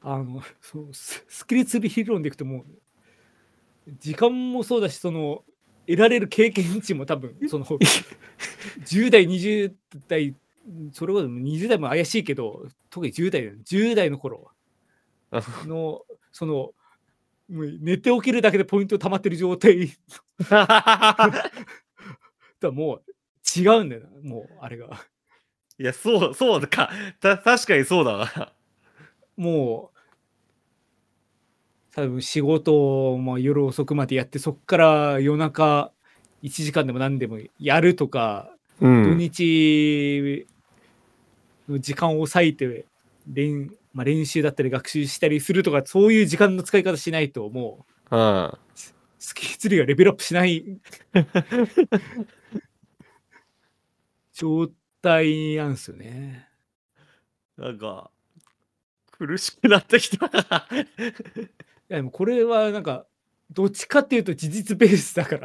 [0.02, 5.44] あのそうスキルツリー理論でいくともう時間もそうだしその
[5.86, 7.64] 得られる経験値も多分その
[8.84, 9.74] 10代20
[10.06, 10.34] 代
[10.92, 14.52] それこそ20代も怪しいけど特に10代10代の頃
[15.66, 16.72] のその
[17.48, 19.90] もう寝て起きるだけでポイント溜まってる状態。
[22.60, 23.02] だもう
[23.60, 24.86] 違うんだよなもうあれが。
[25.78, 26.90] いやそうそうか。
[27.20, 28.52] た確かにそうだな
[29.36, 29.96] もう
[31.94, 35.92] 多分仕事を、まあ、夜遅くまでやってそっから夜中
[36.42, 38.50] 1時間でも何でもやるとか、
[38.80, 40.46] うん、土日
[41.68, 42.86] の時間を割いて
[43.26, 48.52] 練まあ、練習だったり学習したりするとかそういう時間の使い方しないともう、うん、
[49.18, 50.66] スキー釣りがレベルアップしない
[54.36, 54.68] 状
[55.00, 56.46] 態なんですよね。
[57.56, 58.10] なんか
[59.12, 60.26] 苦しくなってきた
[60.76, 60.86] い
[61.88, 63.06] やでもこれはなんか
[63.50, 65.38] どっちかっていうと事実ベースだか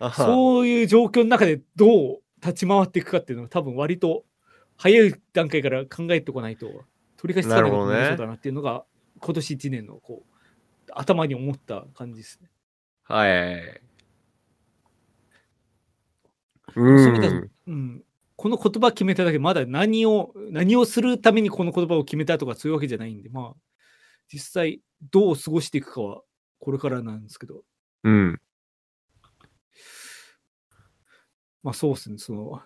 [0.00, 4.24] らそういう状況の中でどう立ち回っていくかっていうのは多分割と
[4.76, 6.66] 早い段階から考えておかないと
[7.18, 8.84] 取り返しつかないことになりそうだなっていうのが、
[9.20, 12.48] 今年1年のこう頭に思った感じですね。
[13.02, 13.80] はい。
[16.76, 18.04] うん、うん、
[18.38, 23.54] この言葉決めただけまだ何を何をするためにこの言葉を決めたとかそういうわけじゃないんでまあ
[24.32, 24.80] 実際
[25.10, 26.20] どう過ごしていくかは
[26.60, 27.62] これからなんですけど
[28.04, 28.40] うん
[31.64, 32.62] まあそうですねその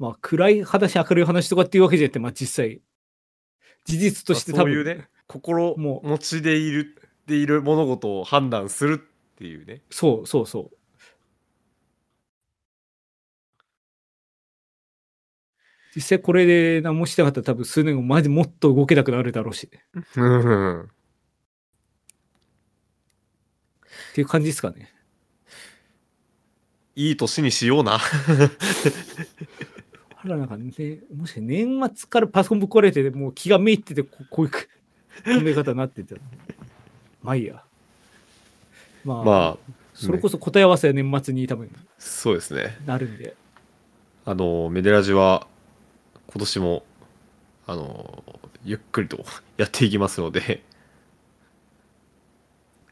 [0.00, 2.80] まあ、暗い話、明るい話とかっていうわけじゃなくて、まあ、実際、
[3.84, 9.82] 事実として多分、そういうね、心持ちでいるっている物事を判断するっていうね。
[9.90, 10.77] そうそうそう。
[15.98, 19.66] 実際これで何もしてなかったら多分数年後マジもっと動けなくなるだろうし。
[19.66, 19.70] っ
[24.14, 24.94] ていう感じですかね。
[26.94, 27.98] いい年にしような。
[30.18, 30.72] あらなんかね、
[31.12, 34.60] もし年末からパソコンぶっ壊れて、もう気がめいってて、ここういう 考
[35.24, 36.20] え方になってたら、
[37.24, 37.64] まあいいや。
[39.04, 41.68] まあ、まあ、それこそ答え合わせは年末に多分、
[41.98, 42.78] そうですね。
[42.86, 43.34] なるんで。
[44.24, 45.48] あの、メデラジは
[46.30, 46.84] 今年も、
[47.66, 48.22] あの、
[48.64, 49.24] ゆっくりと
[49.56, 50.62] やっていきますので、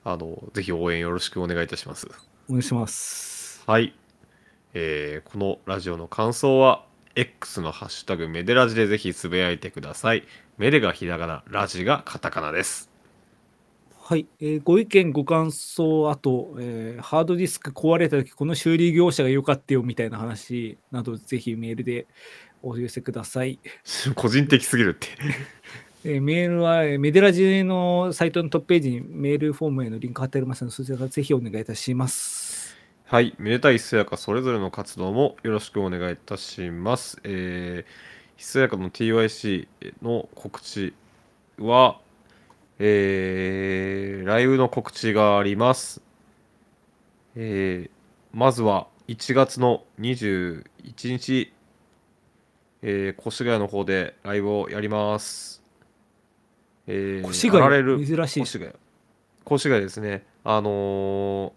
[0.05, 2.09] あの、ぜひ応援よろしくお願いいたします。
[2.49, 3.63] お願いします。
[3.67, 3.95] はい。
[4.73, 10.25] えー、このラジオの感想は、X のハッシュタグメデラジでぜひつぶやいてください。
[10.59, 12.91] メデがひらがな、ラジがカタカナです。
[14.09, 22.07] はい、えー、ご意見、ご感想、あと、えー、ハードディスク壊れた時この修理業者が良かったよみたいな話など、ぜひメールで
[22.63, 23.59] お寄せください。
[24.15, 25.09] 個人的すぎるって
[26.05, 32.77] えー、メールはメデラジのサイトのトップページにメールフォームへのリンク貼ってありますので、そちらからぜひお願いいたします。
[33.07, 37.19] はい、めでたいひそやかそれぞれの活動もよろしくお願いいたします。
[37.25, 37.91] えー、
[38.37, 39.67] ひそやかの TYC
[40.03, 40.95] の告知
[41.59, 42.01] は、
[42.79, 46.03] えー、ライブの告知があります。
[47.37, 47.91] えー、
[48.37, 50.65] まずは1月の21
[51.11, 51.53] 日、
[52.89, 55.61] えー、越谷の方でライブをやります。
[56.87, 58.07] えー、越谷？
[58.07, 58.41] 珍しい。
[58.43, 58.73] 越谷。
[59.51, 60.25] 越谷ですね。
[60.45, 61.53] あのー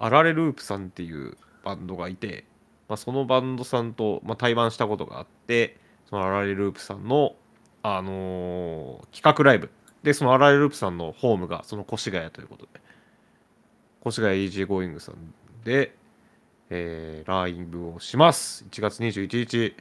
[0.00, 2.44] あられループさんっていうバンドがいて、
[2.88, 5.76] まあ、そのバンドさんと、まあ、対バンしたことがあって
[6.08, 7.34] そのアラレループさんの、
[7.82, 9.70] あのー企画ライブ
[10.02, 12.80] でそのアラレループさんのホームがその越谷ということで
[14.06, 15.14] 越谷 EG ゴーイングさん
[15.64, 15.94] で、
[16.70, 19.76] えーライブをします1月21日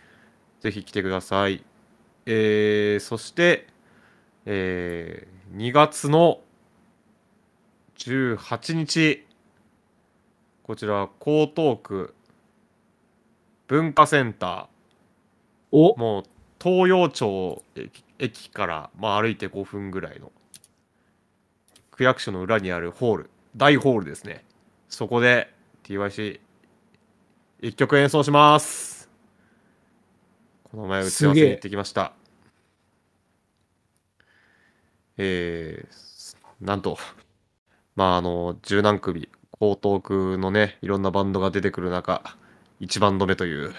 [0.60, 1.64] ぜひ来てください。
[2.26, 3.68] えーそして、
[4.46, 6.42] えー2月の
[7.98, 9.26] 18日
[10.64, 12.14] こちら江東区
[13.68, 14.68] 文化センタ
[15.72, 15.94] お。
[15.94, 16.24] ーもう
[16.62, 20.32] 東洋町駅駅から、まあ、歩いて5分ぐらいの
[21.92, 24.44] 区役所の裏にあるホール大ホールですね。
[24.90, 25.54] そこで
[25.84, 26.40] TYC
[27.62, 28.97] 一曲演奏します
[30.78, 32.14] この前打ち合わせに行ってきました。
[35.18, 37.00] えー、なんと
[37.96, 39.28] まああの十何組
[39.60, 42.22] 江東区のねいろんなバンドが出てくる中
[42.80, 43.74] 一バンド目という。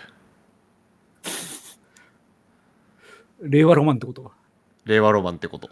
[3.43, 4.33] 令和ロマンってこと
[4.85, 5.71] 令和ロマンってこと。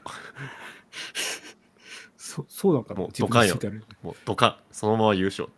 [2.16, 3.01] そそうなのかな？
[3.01, 3.59] もうドカンよ。
[4.01, 4.57] もうドカン。
[4.70, 5.49] そのまま優勝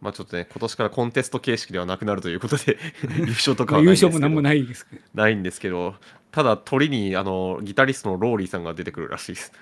[0.00, 2.78] まあちょっとね今年からコンテスト形式ではなくなるということで
[3.18, 4.08] 優勝とかはないんですけど。
[4.08, 5.02] 勝もなんもないですけど。
[5.14, 5.94] ないんですけど
[6.30, 9.52] ただ鳥にあのギタリストのローリーさんが出てくるらしいです。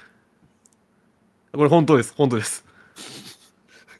[1.52, 2.64] これ本当です本当です。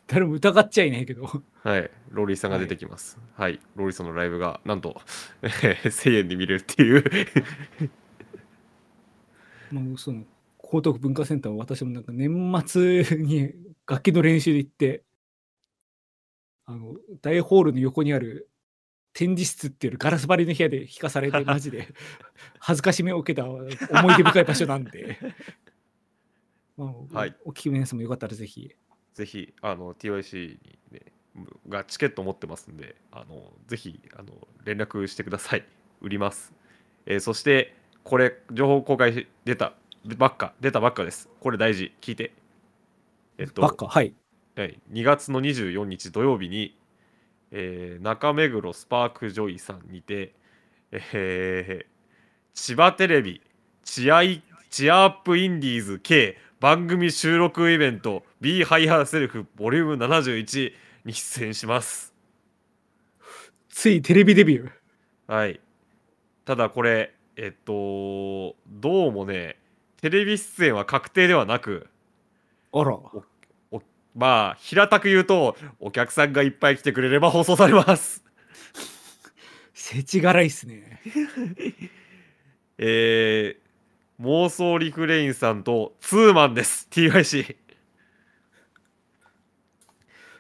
[0.07, 1.43] 誰も疑っちゃいないけど。
[1.63, 3.19] はいローリーさんが出てきます。
[3.37, 5.01] はい、ローリーさんのライブがなんと
[5.43, 7.05] えー1000円で見れるっていう。
[9.71, 10.25] まあその
[10.63, 13.53] 江東区文化センターは私もなんか年末に
[13.87, 15.05] 楽器の練習で行って
[16.67, 18.51] あの大ホールの横にある
[19.13, 21.89] 展示室っていうガラス張りの部屋で弾かされてマジで。
[22.59, 25.19] 恥ずかしめを受けた思い出深い場所なんで、
[26.77, 27.37] まあはい。
[27.45, 28.75] お聞きの皆さんもよかったらぜひ。
[29.13, 31.01] ぜひあの TYC に、ね、
[31.69, 35.65] がチケット持ってますんであのぜひあの連絡してください。
[36.01, 36.53] 売ります、
[37.07, 39.75] えーそしてこれ情報公開し出た
[40.19, 41.31] ばっか出たばっかです。
[41.41, 41.95] これ大事。
[42.01, 42.35] 聞いて。
[43.39, 44.15] えっとばっかはいはい、
[44.57, 46.79] 2月の24日土曜日に、
[47.51, 50.35] えー中目黒スパークジョイさんにて、
[50.93, 51.95] えー
[52.55, 53.41] 千葉テレビ
[53.83, 60.73] チアイチアアップインディーズ K 番組収録イベント B ハイハーセルフボリューム71
[61.05, 62.15] に出演します。
[63.69, 64.71] ついテレビデビュー？
[65.27, 65.61] はい。
[66.45, 69.57] ただこれ、えっと、どうもね、
[70.01, 71.89] テレビ出演は確定ではなく、
[72.73, 72.97] あら
[74.15, 78.25] まあ、平たく言うと、お客さんがいっぱい来てくれれば放送されます。
[79.73, 81.01] 世知辛いっすね。
[82.79, 86.89] えー、妄想リフレインさんとツーマンです。
[86.91, 87.57] TYC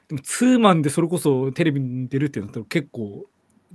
[0.09, 3.27] でもツーマンでそれこそテレビに出るってなったら結構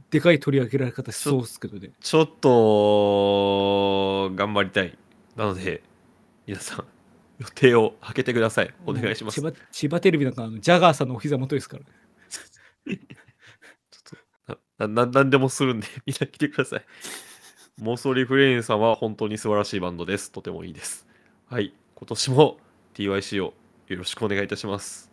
[0.09, 1.91] でかい取り上げられ方しそうですけどね。
[1.99, 4.97] ちょっと頑張りたい。
[5.35, 5.83] なので
[6.47, 6.98] 皆さん
[7.39, 8.73] 予定を空けてください。
[8.85, 9.41] お願いします。
[9.41, 11.83] 千葉千葉テレビなんかあのジャガーさんのお膝元ですから
[12.93, 12.99] ね。
[14.77, 16.85] なななんでもするんでみんな来てください。
[17.81, 20.31] 妄想リフレインさんは本当に素晴らしいバンドです。
[20.31, 21.07] とてもいいです。
[21.47, 21.73] はい。
[21.95, 22.57] 今年も
[22.93, 23.53] TYC を
[23.87, 25.09] よろしくお願いいたします。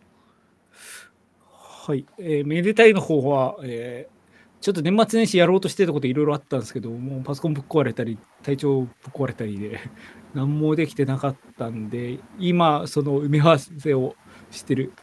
[1.49, 4.16] はい、えーめでたいの方は、えー
[4.59, 9.79] ちょっと年末年始やろうとしてたこといろいろあったんですけど、もうパソコンぶっ壊れたり、体調ぶっ壊れたりで、
[10.33, 14.15] 何もできてなかったんで、今、その埋め合わせを
[14.51, 14.93] してる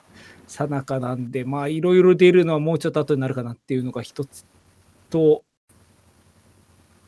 [0.47, 4.45] さなかなんで、まあ、いろいろ出るのはもうちょっと後になるかなっていうのが一つ
[5.09, 5.45] と、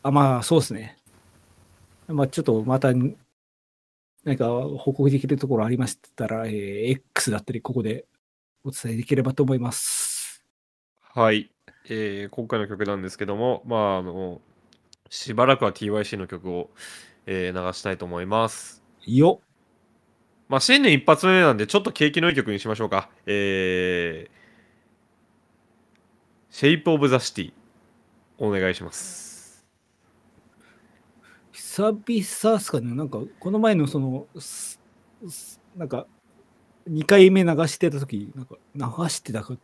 [0.03, 0.97] あ、まあ、そうですね。
[2.07, 2.93] まあ、ちょっとまた、
[4.23, 8.05] 何か報告できるところありましたら、えー X だったり、ここで
[8.63, 10.43] お伝えできればと思います。
[11.13, 11.51] はい、
[11.89, 14.41] えー今回の曲なんですけどもまああの
[15.09, 16.69] しばらくは TYC の曲を、
[17.25, 18.83] えー流したいと思います。
[19.05, 19.41] よ
[20.49, 23.09] まあ新年一発目なんでちょっと景気のいい曲にしましょうか。
[23.25, 27.53] えー、Shape of the City
[28.37, 29.27] お願いします。
[31.51, 34.27] 久々っすかね、なんか、この前のその、
[35.75, 36.07] なんか、
[36.89, 38.55] 2回目流してた時なんか、
[39.03, 39.55] 流してたか、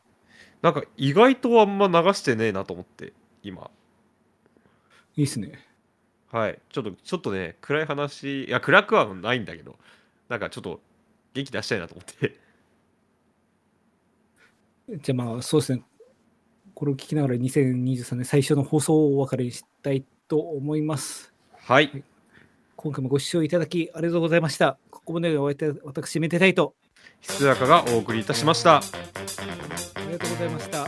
[0.63, 3.11] なんか意外とあんま流してねえなと思って
[3.43, 3.69] 今
[5.17, 5.59] いいっすね。
[6.31, 9.77] はいちょっとちょっとね暗い話いや暗くはないんだけど
[10.29, 10.79] なんかちょっと
[11.33, 12.39] 元気出したいなと思って
[15.03, 15.83] じゃあまあ、そうですね。
[16.73, 21.33] これを聞きながら2023年最初の放送をお別れにしたいと思います。
[21.57, 22.03] はい
[22.77, 24.77] 今回もご視聴いただきありがとうございました。
[24.89, 26.73] ここまでお会いいた私、めでたいと。
[27.21, 28.81] ひつやかがお送りいたしました
[30.33, 30.87] ございました。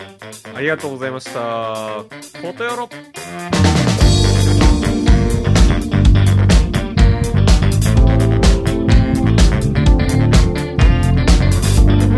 [0.55, 2.03] ありがとうございました。
[2.41, 2.89] ことよろ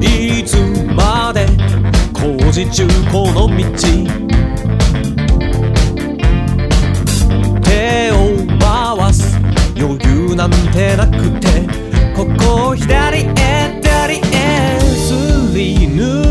[0.02, 0.56] いつ
[0.96, 1.46] まで
[2.14, 3.56] 工事中この道。
[7.64, 8.16] 手を
[8.58, 9.38] 回す
[9.78, 11.48] 余裕なんてなくて
[12.16, 13.28] ここを左へ
[13.82, 16.27] 左へすり抜け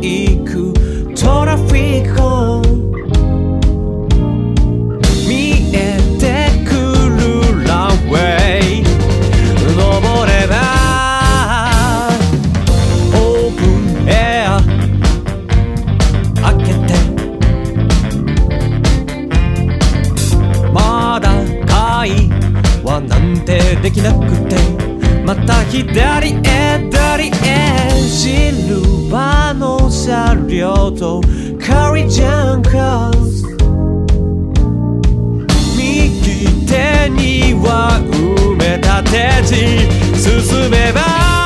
[0.00, 0.72] ていく。
[1.14, 2.78] トラフィックコーン
[5.28, 8.82] 見えてくるランウェイ。
[9.76, 10.54] 登れば
[13.14, 14.12] オープンエ
[14.46, 14.48] ア。
[16.42, 16.88] 開けて。
[20.72, 21.24] まだ
[21.66, 22.30] 会
[22.84, 23.50] 話なんて
[23.82, 24.56] できなくて。
[25.24, 27.30] また左へ左へ。
[28.08, 29.77] シルバーの
[30.08, 31.20] 車両と
[31.60, 33.46] カリジャンカーズ
[35.76, 40.08] 右手には埋め立て地。
[40.18, 41.37] 進めば